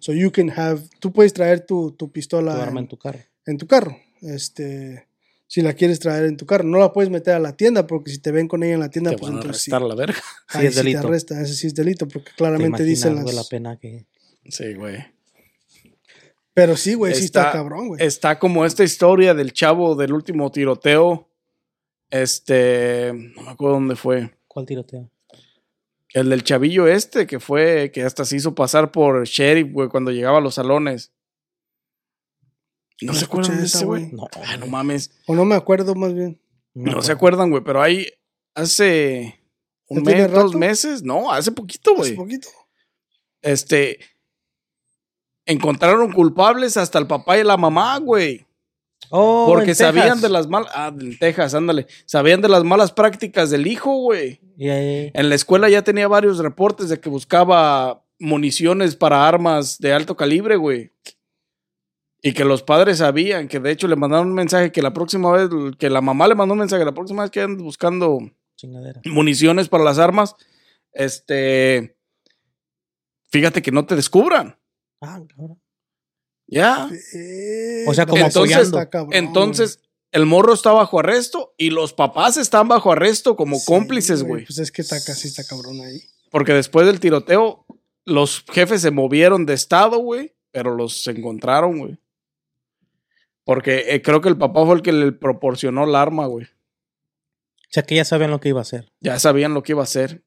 [0.00, 2.98] So you can have, tú puedes traer tu, tu Tu pistola arma en, en tu
[2.98, 3.18] carro.
[3.46, 3.96] en tu carro.
[4.22, 5.06] Este,
[5.46, 8.10] si la quieres traer en tu carro, no la puedes meter a la tienda, porque
[8.10, 9.70] si te ven con ella en la tienda, te pues van a entonces sí.
[9.70, 10.18] arrestar la verga.
[10.50, 11.06] Sí, Ahí es sí te delito.
[11.08, 13.34] arrestan, ese sí es delito, porque ¿Te claramente dicen las...
[13.34, 14.06] la pena que...
[14.48, 14.96] Sí, güey.
[16.54, 18.02] Pero sí, güey, sí está cabrón, güey.
[18.04, 21.28] Está como esta historia del chavo del último tiroteo.
[22.10, 23.12] Este.
[23.12, 24.30] No me acuerdo dónde fue.
[24.46, 25.10] ¿Cuál tiroteo?
[26.10, 30.12] El del chavillo este, que fue, que hasta se hizo pasar por sheriff, güey, cuando
[30.12, 31.12] llegaba a los salones.
[33.02, 34.12] No, No se acuerdan de ese, güey.
[34.12, 35.10] No, Ah, no mames.
[35.26, 36.40] O no me acuerdo más bien.
[36.72, 38.06] No se acuerdan, güey, pero ahí
[38.54, 39.40] hace.
[39.88, 41.02] un ¿Ya tiene mes, dos meses.
[41.02, 42.14] No, hace poquito, Hace güey.
[42.14, 42.48] poquito.
[43.42, 43.98] Este.
[45.46, 48.46] Encontraron culpables hasta el papá y la mamá, güey.
[49.10, 50.22] Oh, Porque en sabían Texas.
[50.22, 50.72] de las malas.
[50.74, 51.86] Ah, en Texas, ándale.
[52.06, 54.40] Sabían de las malas prácticas del hijo, güey.
[54.56, 60.16] En la escuela ya tenía varios reportes de que buscaba municiones para armas de alto
[60.16, 60.90] calibre, güey.
[62.22, 65.30] Y que los padres sabían, que de hecho le mandaron un mensaje que la próxima
[65.32, 68.18] vez, que la mamá le mandó un mensaje, la próxima vez que andes buscando
[68.56, 69.02] Chingadera.
[69.04, 70.34] municiones para las armas,
[70.92, 71.96] este,
[73.30, 74.56] fíjate que no te descubran.
[75.04, 75.60] Ah, cabrón.
[76.46, 76.88] Ya.
[77.14, 78.78] Eh, O sea, como Entonces- apoyando.
[78.78, 79.80] está cabrón, Entonces,
[80.12, 84.44] el morro está bajo arresto y los papás están bajo arresto como Sí, cómplices, güey.
[84.44, 86.02] Pues es que está casi está cabrón ahí.
[86.30, 87.64] Porque después del tiroteo,
[88.04, 91.98] los jefes se movieron de estado, güey, pero los encontraron, güey.
[93.44, 96.46] Porque eh, creo que el papá fue el que le proporcionó el arma, güey.
[96.46, 98.92] O sea, que ya sabían lo que iba a hacer.
[99.00, 100.22] Ya sabían lo que iba a hacer.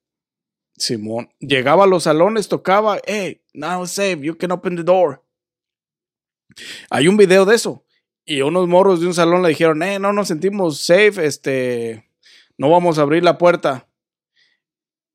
[0.76, 1.30] Simón.
[1.40, 5.24] Llegaba a los salones, tocaba, hey, now safe, you can open the door.
[6.90, 7.84] Hay un video de eso.
[8.26, 12.10] Y unos morros de un salón le dijeron, eh, no nos sentimos safe, este,
[12.58, 13.88] no vamos a abrir la puerta.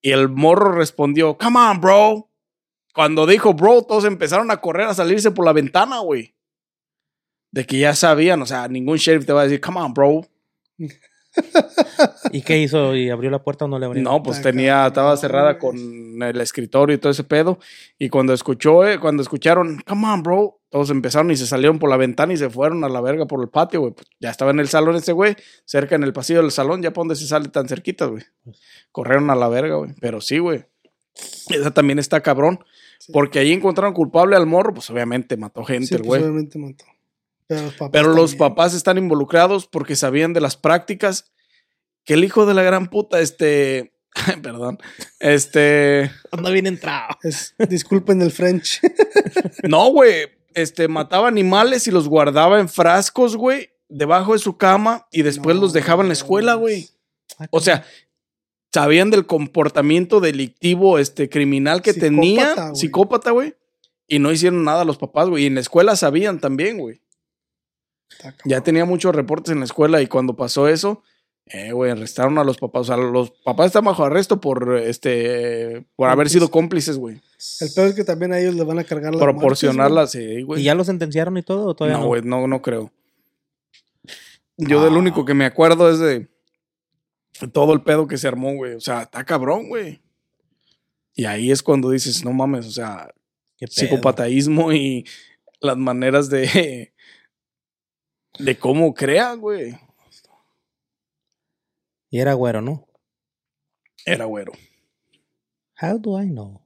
[0.00, 2.30] Y el morro respondió, come on, bro.
[2.94, 6.34] Cuando dijo bro, todos empezaron a correr a salirse por la ventana, güey.
[7.50, 10.26] De que ya sabían, o sea, ningún sheriff te va a decir, come on, bro.
[12.32, 12.94] ¿Y qué hizo?
[12.94, 14.02] ¿Y abrió la puerta o no le abrió?
[14.02, 15.76] No, pues Está tenía, estaba cerrada con
[16.22, 17.58] el escritorio y todo ese pedo.
[17.98, 21.90] Y cuando escuchó, eh, cuando escucharon, come on, bro, todos empezaron y se salieron por
[21.90, 23.92] la ventana y se fueron a la verga por el patio, güey.
[23.92, 26.92] Pues ya estaba en el salón ese güey, cerca en el pasillo del salón, ya
[26.92, 28.22] por donde se sale tan cerquita, güey.
[28.90, 29.92] Corrieron a la verga, güey.
[30.00, 30.64] Pero sí, güey.
[31.50, 32.60] Esa también está cabrón.
[32.98, 33.12] Sí.
[33.12, 36.22] Porque ahí encontraron culpable al morro, pues obviamente mató gente Sí, el pues, güey.
[36.22, 36.84] obviamente mató.
[37.54, 37.90] Pero los papás.
[37.92, 38.38] Pero los también.
[38.50, 41.32] papás están involucrados porque sabían de las prácticas
[42.04, 43.92] que el hijo de la gran puta, este,
[44.42, 44.78] perdón,
[45.20, 47.16] este, Anda bien entrado.
[47.22, 48.80] Es- disculpen el French.
[49.62, 55.06] no, güey, este, mataba animales y los guardaba en frascos, güey, debajo de su cama
[55.10, 56.88] y después No, los dejaba en la escuela, güey.
[57.50, 57.84] O sea,
[58.74, 63.54] sabían del comportamiento delictivo, este, criminal que Psicópata, tenía, psicópata, güey,
[64.06, 67.00] y no hicieron nada los papás, güey, y en la escuela sabían también, güey.
[68.44, 71.02] Ya tenía muchos reportes en la escuela y cuando pasó eso,
[71.46, 72.82] eh, güey, arrestaron a los papás.
[72.82, 77.20] O sea, los papás están bajo arresto por este por haber sido cómplices, güey.
[77.60, 80.42] El peor es que también a ellos les van a cargar las Proporcionarlas, sí, ¿Y
[80.42, 80.62] güey.
[80.62, 81.66] ya lo sentenciaron y todo?
[81.66, 82.08] ¿o todavía No, no?
[82.08, 82.92] güey, no, no creo.
[84.56, 86.28] Yo del único que me acuerdo es de
[87.52, 88.74] todo el pedo que se armó, güey.
[88.74, 90.00] O sea, está cabrón, güey.
[91.14, 93.12] Y ahí es cuando dices, no mames, o sea,
[93.58, 95.06] psicopataísmo y
[95.60, 96.91] las maneras de
[98.38, 99.78] de cómo crean, güey.
[102.10, 102.86] Y era güero, ¿no?
[104.04, 104.52] Era güero.
[105.80, 106.60] How do I know?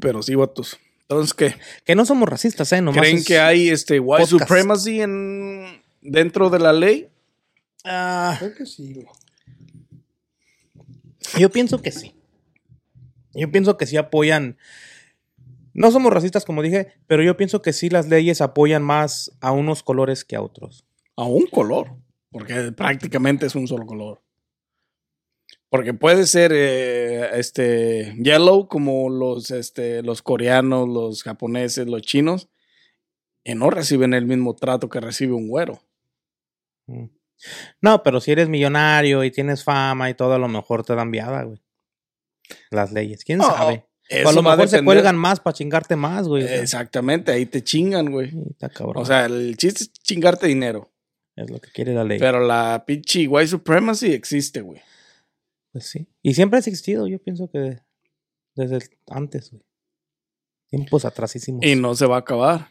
[0.00, 0.78] Pero sí, vatos.
[1.02, 1.54] Entonces, ¿qué?
[1.84, 2.80] Que no somos racistas, ¿eh?
[2.80, 4.42] Nomás ¿Creen es- que hay este white podcast.
[4.48, 7.08] supremacy en, dentro de la ley?
[7.84, 9.06] Ah, Creo que sí, güey.
[11.38, 12.14] yo pienso que sí.
[13.34, 14.58] Yo pienso que sí apoyan.
[15.72, 19.52] No somos racistas, como dije, pero yo pienso que sí las leyes apoyan más a
[19.52, 20.86] unos colores que a otros.
[21.16, 21.96] A un color.
[22.30, 24.22] Porque prácticamente es un solo color.
[25.68, 32.48] Porque puede ser eh, este yellow como los, este, los coreanos, los japoneses, los chinos.
[33.44, 35.80] Y no reciben el mismo trato que recibe un güero.
[36.86, 37.06] Mm.
[37.80, 41.10] No, pero si eres millonario y tienes fama y todo, a lo mejor te dan
[41.10, 41.60] viada, güey.
[42.70, 43.24] Las leyes.
[43.24, 43.86] ¿Quién sabe?
[44.10, 46.42] Eso O a lo mejor se cuelgan más para chingarte más, güey.
[46.44, 48.32] Exactamente, ahí te chingan, güey.
[48.50, 49.00] Está cabrón.
[49.00, 50.90] O sea, el chiste es chingarte dinero.
[51.36, 52.18] es lo que quiere la ley.
[52.18, 54.82] Pero la pinche white supremacy existe, güey.
[55.72, 56.08] Pues sí.
[56.22, 57.78] Y siempre ha existido, yo pienso que
[58.56, 59.62] desde antes, güey.
[60.68, 61.64] Tiempos atrasísimos.
[61.64, 62.68] Y no se va a acabar.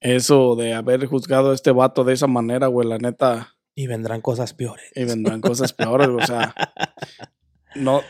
[0.00, 4.22] Eso de haber juzgado a este vato de esa manera, güey, la neta, Y vendrán
[4.22, 4.90] cosas peores.
[4.94, 6.54] y vendrán cosas peores, o sea,
[7.76, 8.02] no,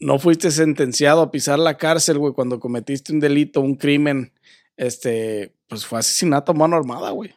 [0.00, 4.32] no fuiste sentenciado a pisar la cárcel, güey, cuando cometiste un delito, un crimen,
[4.76, 7.34] este, pues fue asesinato a mano armada, güey.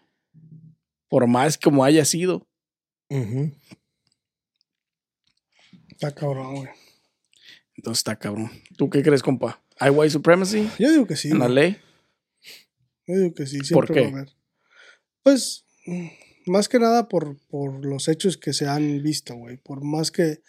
[1.09, 2.47] Por más como haya sido.
[5.89, 6.69] Está cabrón, güey.
[7.75, 8.49] Entonces está cabrón.
[8.77, 9.61] ¿Tú qué crees, compa?
[9.79, 11.29] ¿Hay white supremacy Yo digo que sí.
[11.31, 11.77] en la ley?
[13.07, 13.57] Yo digo que sí.
[13.73, 14.01] ¿Por Siempre qué?
[14.01, 14.33] va a haber.
[15.23, 16.07] Pues, mm,
[16.45, 19.57] más que nada por, por los hechos que se han visto, güey.
[19.57, 20.41] Por más que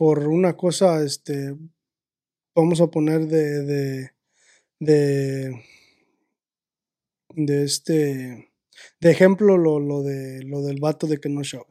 [0.00, 1.54] por una cosa, este,
[2.54, 4.10] vamos a poner de, de,
[4.78, 5.62] de,
[7.34, 8.50] de este,
[8.98, 11.66] de ejemplo lo, lo de, lo del vato de que no show.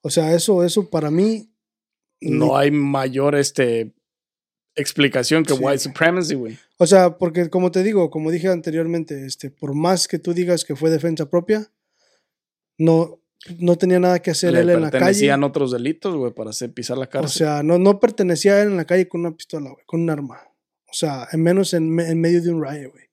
[0.00, 1.52] O sea, eso, eso para mí.
[2.20, 3.96] No hay mayor este,
[4.76, 5.58] explicación que Sí.
[5.60, 6.56] white supremacy, güey.
[6.78, 10.64] O sea, porque como te digo, como dije anteriormente, este, por más que tú digas
[10.64, 11.72] que fue defensa propia,
[12.78, 13.20] no,
[13.58, 15.00] no tenía nada que hacer Le él en la calle.
[15.00, 17.38] pertenecían otros delitos, güey, para hacer pisar la O cárcel.
[17.46, 20.10] sea, no, no pertenecía a él en la calle con una pistola, güey, con un
[20.10, 20.40] arma.
[20.88, 23.04] O sea, en menos en, me- en medio de un riot, güey.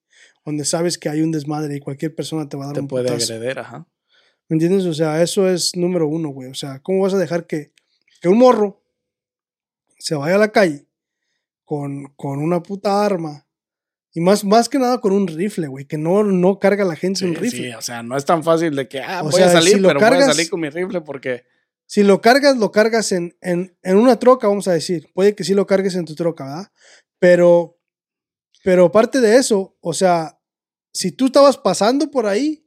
[0.45, 2.87] Donde sabes que hay un desmadre y cualquier persona te va a dar te un
[2.87, 3.33] puede putazo.
[3.33, 3.87] agreder, ajá.
[4.49, 4.85] ¿Me entiendes?
[4.85, 6.49] O sea, eso es número uno, güey.
[6.49, 7.71] O sea, ¿cómo vas a dejar que,
[8.21, 8.81] que un morro
[9.99, 10.85] se vaya a la calle
[11.65, 13.46] con, con una puta arma?
[14.17, 15.85] Y más, más que nada con un rifle, güey.
[15.85, 17.59] Que no, no carga la gente Sí, un rifle.
[17.69, 19.75] sí, o sea, no es tan fácil de que, ah, O voy sea, a salir,
[19.75, 21.43] si pero voy a cargas- salir con mi rifle porque
[21.85, 25.07] Si lo cargas, lo cargas en, en, en una troca, vamos a decir.
[25.13, 26.71] Puede que sí lo cargues en tu troca, ¿verdad?
[27.19, 27.77] Pero,
[28.63, 30.39] pero aparte de eso, o sea,
[30.91, 32.65] si tú estabas pasando por ahí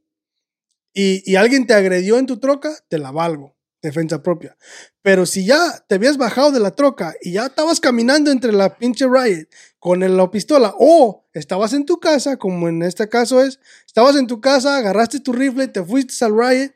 [0.94, 4.56] y, y alguien te agredió en tu troca, te la valgo, defensa propia.
[5.02, 8.76] Pero si ya te habías bajado de la troca y ya estabas caminando entre la
[8.76, 9.46] pinche riot
[9.78, 14.16] con el- la pistola o estabas en tu casa, como en este caso es, estabas
[14.16, 16.72] en tu casa, agarraste tu rifle, te fuiste al riot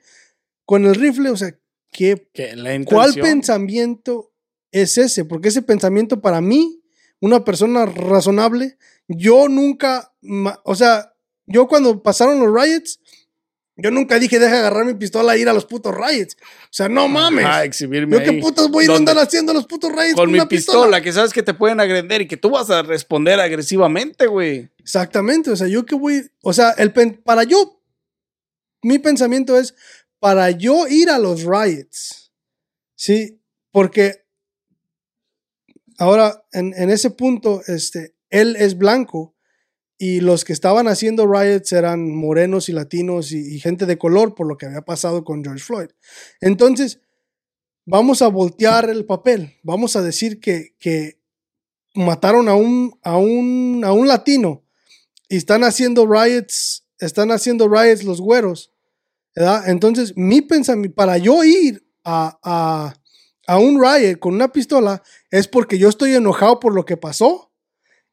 [0.64, 1.54] con el rifle, o sea,
[1.92, 4.32] ¿qué que la ¿Cuál pensamiento
[4.72, 5.24] es ese?
[5.24, 6.82] Porque ese pensamiento para mí,
[7.20, 8.78] una persona razonable,
[9.08, 10.12] yo nunca,
[10.64, 11.14] o sea,
[11.46, 13.00] yo cuando pasaron los riots,
[13.76, 16.36] yo nunca dije, deja agarrar mi pistola e ir a los putos riots.
[16.64, 17.44] O sea, no mames.
[17.44, 20.38] Ajá, exhibirme yo qué putas voy a ir andar haciendo los putos riots con mi
[20.38, 24.26] una pistola, que sabes que te pueden agreder y que tú vas a responder agresivamente,
[24.26, 24.70] güey.
[24.78, 27.80] Exactamente, o sea, yo que voy, o sea, el pen- para yo,
[28.82, 29.74] mi pensamiento es,
[30.20, 32.32] para yo ir a los riots,
[32.94, 33.40] ¿sí?
[33.72, 34.24] Porque
[35.98, 39.33] ahora, en, en ese punto, este, él es blanco
[40.04, 44.46] y los que estaban haciendo riots eran morenos y latinos y, gente de color por
[44.46, 45.88] lo que había pasado con George Floyd.
[46.42, 47.00] Entonces,
[47.86, 51.22] vamos a voltear el papel, vamos a decir que, que
[51.94, 54.66] mataron a un, a un, a un latino
[55.30, 58.72] y están haciendo riots, están haciendo riots los güeros,
[59.34, 59.70] ¿verdad?
[59.70, 62.94] Entonces, mi pensamiento, para yo ir a, a,
[63.46, 67.53] a un riot con una pistola es porque yo estoy enojado por lo que pasó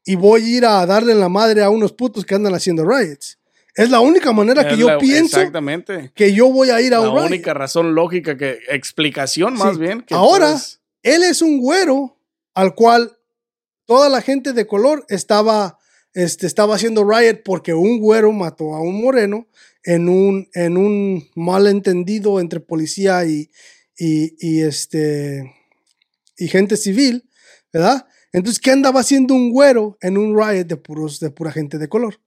[0.04, 2.84] y voy a ir a darle en la madre a unos putos que andan haciendo
[2.84, 3.38] riots.
[3.74, 6.12] Es la única manera que yo la- pienso Exactamente.
[6.14, 7.26] que yo voy a ir a La un riot.
[7.26, 9.80] única razón lógica que, explicación más Sí.
[9.80, 10.02] bien.
[10.02, 12.18] Que Ahora, puedes- él es un güero
[12.54, 13.16] al cual
[13.86, 15.78] toda la gente de color estaba,
[16.12, 19.46] este, estaba haciendo riot porque un güero mató a un moreno
[19.84, 23.50] en un, en un malentendido entre policía y,
[23.96, 25.50] y, y, este,
[26.36, 27.24] y gente civil,
[27.72, 28.06] ¿verdad?
[28.32, 31.88] Entonces, ¿qué andaba haciendo un güero en un riot de, puros, de pura gente de
[31.88, 32.18] color?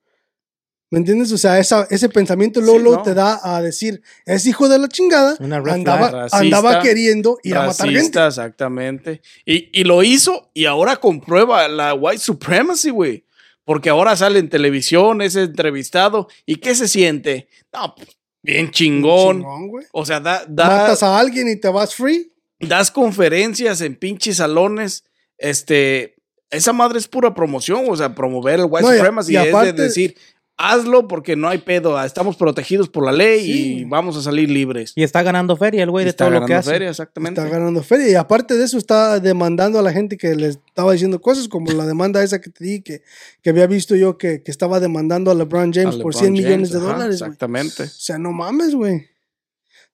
[0.91, 1.31] ¿Me entiendes?
[1.31, 3.03] O sea, esa, ese pensamiento luego, Sí, luego no.
[3.03, 7.65] te da a decir, es hijo de la chingada, Una andaba, andaba queriendo ir a
[7.67, 8.23] matar gente.
[8.25, 9.21] Exactamente.
[9.45, 13.25] Y, y lo hizo y ahora comprueba la white supremacy, güey.
[13.65, 16.27] Porque ahora sale en televisión, es entrevistado.
[16.45, 17.47] ¿Y qué se siente?
[17.73, 17.95] No,
[18.43, 19.37] bien chingón.
[19.37, 19.85] Chingón, güey.
[19.91, 22.31] O sea, da, da- Matas a alguien y te vas free.
[22.59, 25.03] das conferencias en pinches salones.
[25.37, 26.15] Este,
[26.49, 27.85] esa madre es pura promoción.
[27.89, 30.15] O sea, promover el white No, y supremacy y es aparte- de decir,
[30.57, 32.01] hazlo porque no hay pedo.
[32.01, 34.93] Estamos protegidos por la ley Sí, y vamos a salir libres.
[34.95, 36.71] Y está ganando feria el güey de Está todo lo que ganando hace.
[36.71, 37.41] feria, exactamente.
[37.41, 38.09] Está ganando feria.
[38.09, 41.71] Y aparte de eso, está demandando a la gente que le estaba diciendo cosas, como
[41.73, 43.01] la demanda esa que te di, que,
[43.41, 46.33] que había visto yo que, que estaba demandando a LeBron James A por LeBron 100
[46.33, 47.15] millones de ajá, dólares.
[47.15, 47.83] Exactamente.
[47.83, 49.07] O sea, no mames, güey.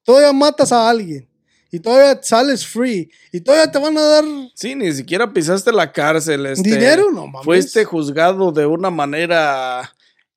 [0.04, 1.28] Todavía matas a alguien.
[1.74, 3.09] Y todavía sales free.
[3.32, 6.45] Y todavía te van a dar Sí, ni siquiera pisaste la cárcel.
[6.45, 7.11] Este, dinero.
[7.11, 7.45] No mames.
[7.45, 9.95] Fuiste juzgado de una manera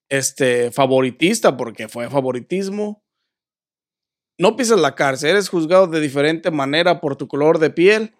[0.08, 3.02] este, favoritista, porque fue favoritismo.
[4.38, 8.14] No pisas la cárcel, eres juzgado de diferente manera por tu color de piel.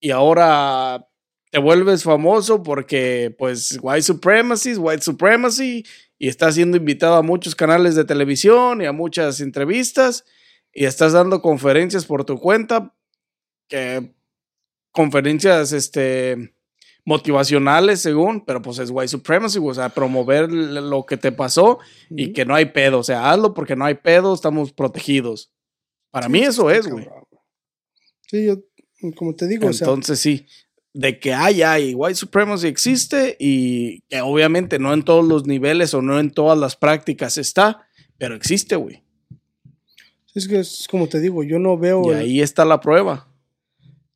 [0.00, 1.06] Y ahora
[1.50, 5.84] te vuelves famoso porque, pues, white supremacy, white supremacy.
[6.18, 10.24] Y estás siendo invitado a muchos canales de televisión y a muchas entrevistas.
[10.72, 12.94] Y estás dando conferencias por tu cuenta.
[13.68, 14.14] Que
[14.92, 16.54] conferencias, este
[17.04, 21.78] motivacionales según, pero pues es white supremacy, o sea, promover lo que te pasó
[22.10, 25.52] y que no hay pedo, o sea, hazlo porque no hay pedo, estamos protegidos.
[26.10, 27.08] Para Sí, mí eso es, güey.
[28.28, 28.58] Sí, yo,
[29.16, 30.46] como te digo, o sea, Entonces sí,
[30.92, 35.94] de que hay, hay, white supremacy existe y que obviamente no en todos los niveles
[35.94, 39.02] o no en todas las prácticas está, pero existe, güey.
[40.34, 43.26] Es que es como te digo, yo no veo Y el- ahí está la prueba.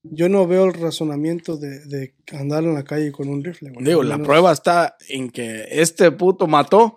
[0.02, 3.70] yo no veo el razonamiento de, de andar en la calle con un rifle.
[3.70, 3.84] güey.
[3.84, 6.96] Digo, la prueba está en que este puto mató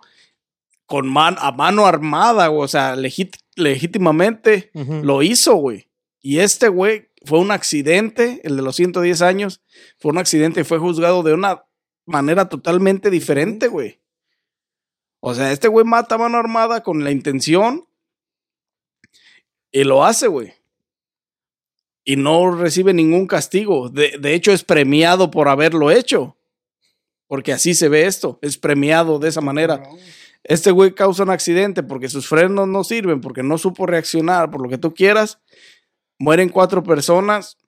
[0.86, 5.88] con man, a mano armada, o sea, legit- legítimamente lo hizo, güey.
[6.20, 9.62] Y este güey fue un accidente, el de los 110 años,
[9.98, 11.64] fue un accidente y fue juzgado de una
[12.06, 14.00] manera totalmente diferente, güey.
[15.20, 17.87] O sea, este güey mata a mano armada con la intención
[19.72, 20.54] y lo hace, güey.
[22.04, 23.90] Y no recibe ningún castigo.
[23.90, 26.36] De, de hecho, es premiado por haberlo hecho.
[27.26, 28.38] Porque así se ve esto.
[28.40, 29.82] Es premiado de esa manera.
[30.42, 34.62] Este güey causa un accidente porque sus frenos no sirven, porque no supo reaccionar, por
[34.62, 35.38] lo que tú quieras.
[36.18, 37.58] Mueren cuatro personas.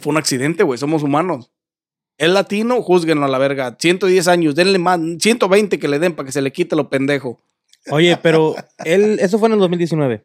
[0.00, 0.78] Fue un accidente, güey.
[0.78, 1.50] Somos humanos.
[2.18, 3.76] Es latino, júzguenlo a la verga.
[3.78, 7.40] 110 años, denle más, 120 que le den para que se le quite lo pendejo.
[7.90, 10.24] Oye, pero él, eso fue en el 2019.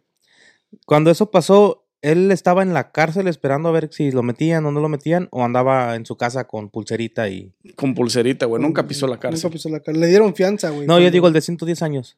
[0.86, 4.72] Cuando eso pasó, él estaba en la cárcel esperando a ver si lo metían o
[4.72, 7.54] no lo metían, o andaba en su casa con pulserita y.
[7.76, 8.62] Con pulserita, güey.
[8.62, 9.42] Nunca pisó la cárcel.
[9.44, 10.02] Nunca pisó la cárcel.
[10.02, 10.88] Le dieron fianza, güey.
[10.88, 12.18] No, yo digo el de 110 años.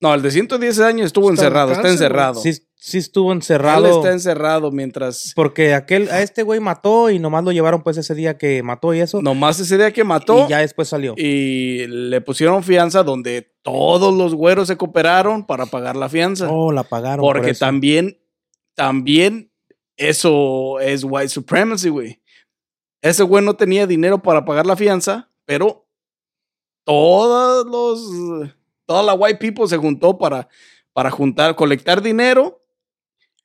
[0.00, 1.92] No, el de 110 años estuvo Está encerrado, está güey.
[1.92, 2.40] encerrado.
[2.40, 3.86] Sí, sí estuvo Él encerrado.
[3.86, 5.32] está encerrado mientras.
[5.34, 8.94] Porque aquel, a este güey mató y nomás lo llevaron pues ese día que mató
[8.94, 9.20] y eso.
[9.20, 10.46] Nomás ese día que mató.
[10.46, 11.14] y ya después salió.
[11.16, 16.48] y le pusieron fianza donde todos los güeros se cooperaron para pagar la fianza.
[16.50, 17.20] Oh, la pagaron.
[17.20, 17.64] por porque eso.
[17.64, 18.18] también,
[18.74, 19.52] también
[19.96, 22.22] eso es white supremacy, güey.
[23.02, 25.86] Ese güey no tenía dinero para pagar la fianza, pero
[26.84, 28.50] todos los,
[28.86, 30.48] toda la white people se juntó para,
[30.92, 32.57] para juntar, colectar dinero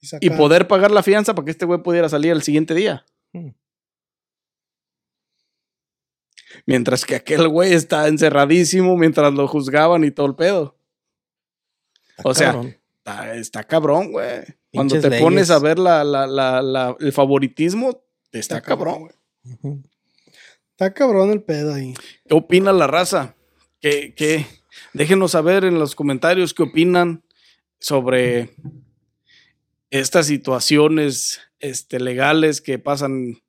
[0.03, 3.05] y sacar- poder pagar la fianza para que este güey pudiera salir el siguiente día.
[3.31, 3.49] Hmm.
[6.65, 10.77] Mientras que aquel güey está encerradísimo mientras lo juzgaban y todo el pedo.
[12.17, 12.77] Está o sea, cabrón.
[12.97, 14.41] Está, está cabrón, güey.
[14.71, 19.09] Cuando te pones a ver la, la, la, el favoritismo, está, cabrón.
[19.43, 19.81] güey.
[20.71, 21.93] Está cabrón el pedo ahí.
[22.27, 23.35] ¿Qué opina la raza?
[23.79, 24.45] ¿Qué, qué?
[24.93, 27.23] Déjenos saber en los comentarios qué opinan
[27.79, 28.55] sobre
[29.93, 33.43] estas situaciones este, legales que pasan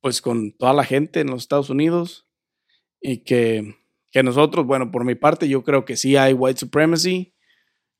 [0.00, 2.26] pues con toda la gente en los Estados Unidos
[3.00, 3.76] y que,
[4.10, 7.32] que nosotros, bueno, por mi parte yo creo que sí hay white supremacy,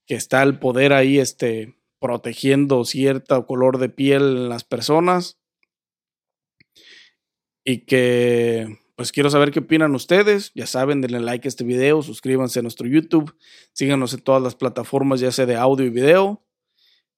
[0.08, 5.38] que está el poder ahí este, protegiendo cierto color de piel en las personas
[7.64, 10.50] y que pues quiero saber qué opinan ustedes.
[10.56, 13.36] Ya saben, denle like a este video, suscríbanse a nuestro YouTube,
[13.72, 16.42] síganos en todas las plataformas, ya sea de audio y video.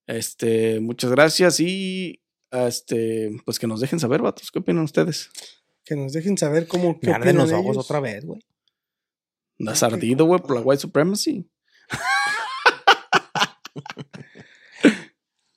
[0.07, 2.21] Este, muchas gracias y
[2.51, 5.31] este, pues que nos dejen saber, vatos, qué opinan ustedes.
[5.85, 7.85] Que nos dejen saber cómo qué opinan los ojos ellos.
[7.85, 8.41] otra vez, güey.
[9.59, 11.47] ¿Andas ardido, güey, por la white supremacy?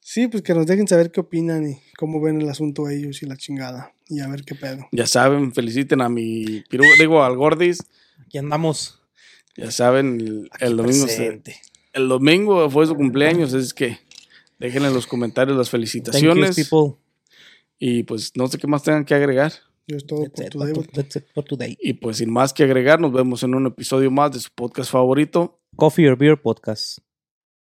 [0.02, 3.26] Sí, pues que nos dejen saber qué opinan y cómo ven el asunto ellos y
[3.26, 3.94] la chingada.
[4.10, 4.88] Y a ver qué pedo.
[4.92, 7.80] Ya saben, feliciten a mi piru, digo al Gordis.
[8.24, 9.02] Aquí andamos.
[9.58, 11.42] Ya saben, el, el domingo se-
[11.94, 13.98] el domingo fue su cumpleaños, es que
[14.68, 16.98] dejen en los comentarios las Thank you, felicitaciones people.
[17.80, 19.52] y pues no sé qué más tengan que agregar.
[19.88, 21.78] Yo es todo That's por it, today, for today.
[21.82, 24.90] Y pues sin más que agregar, nos vemos en un episodio más de su podcast
[24.90, 25.60] favorito.
[25.76, 27.00] Coffee or Beer Podcast.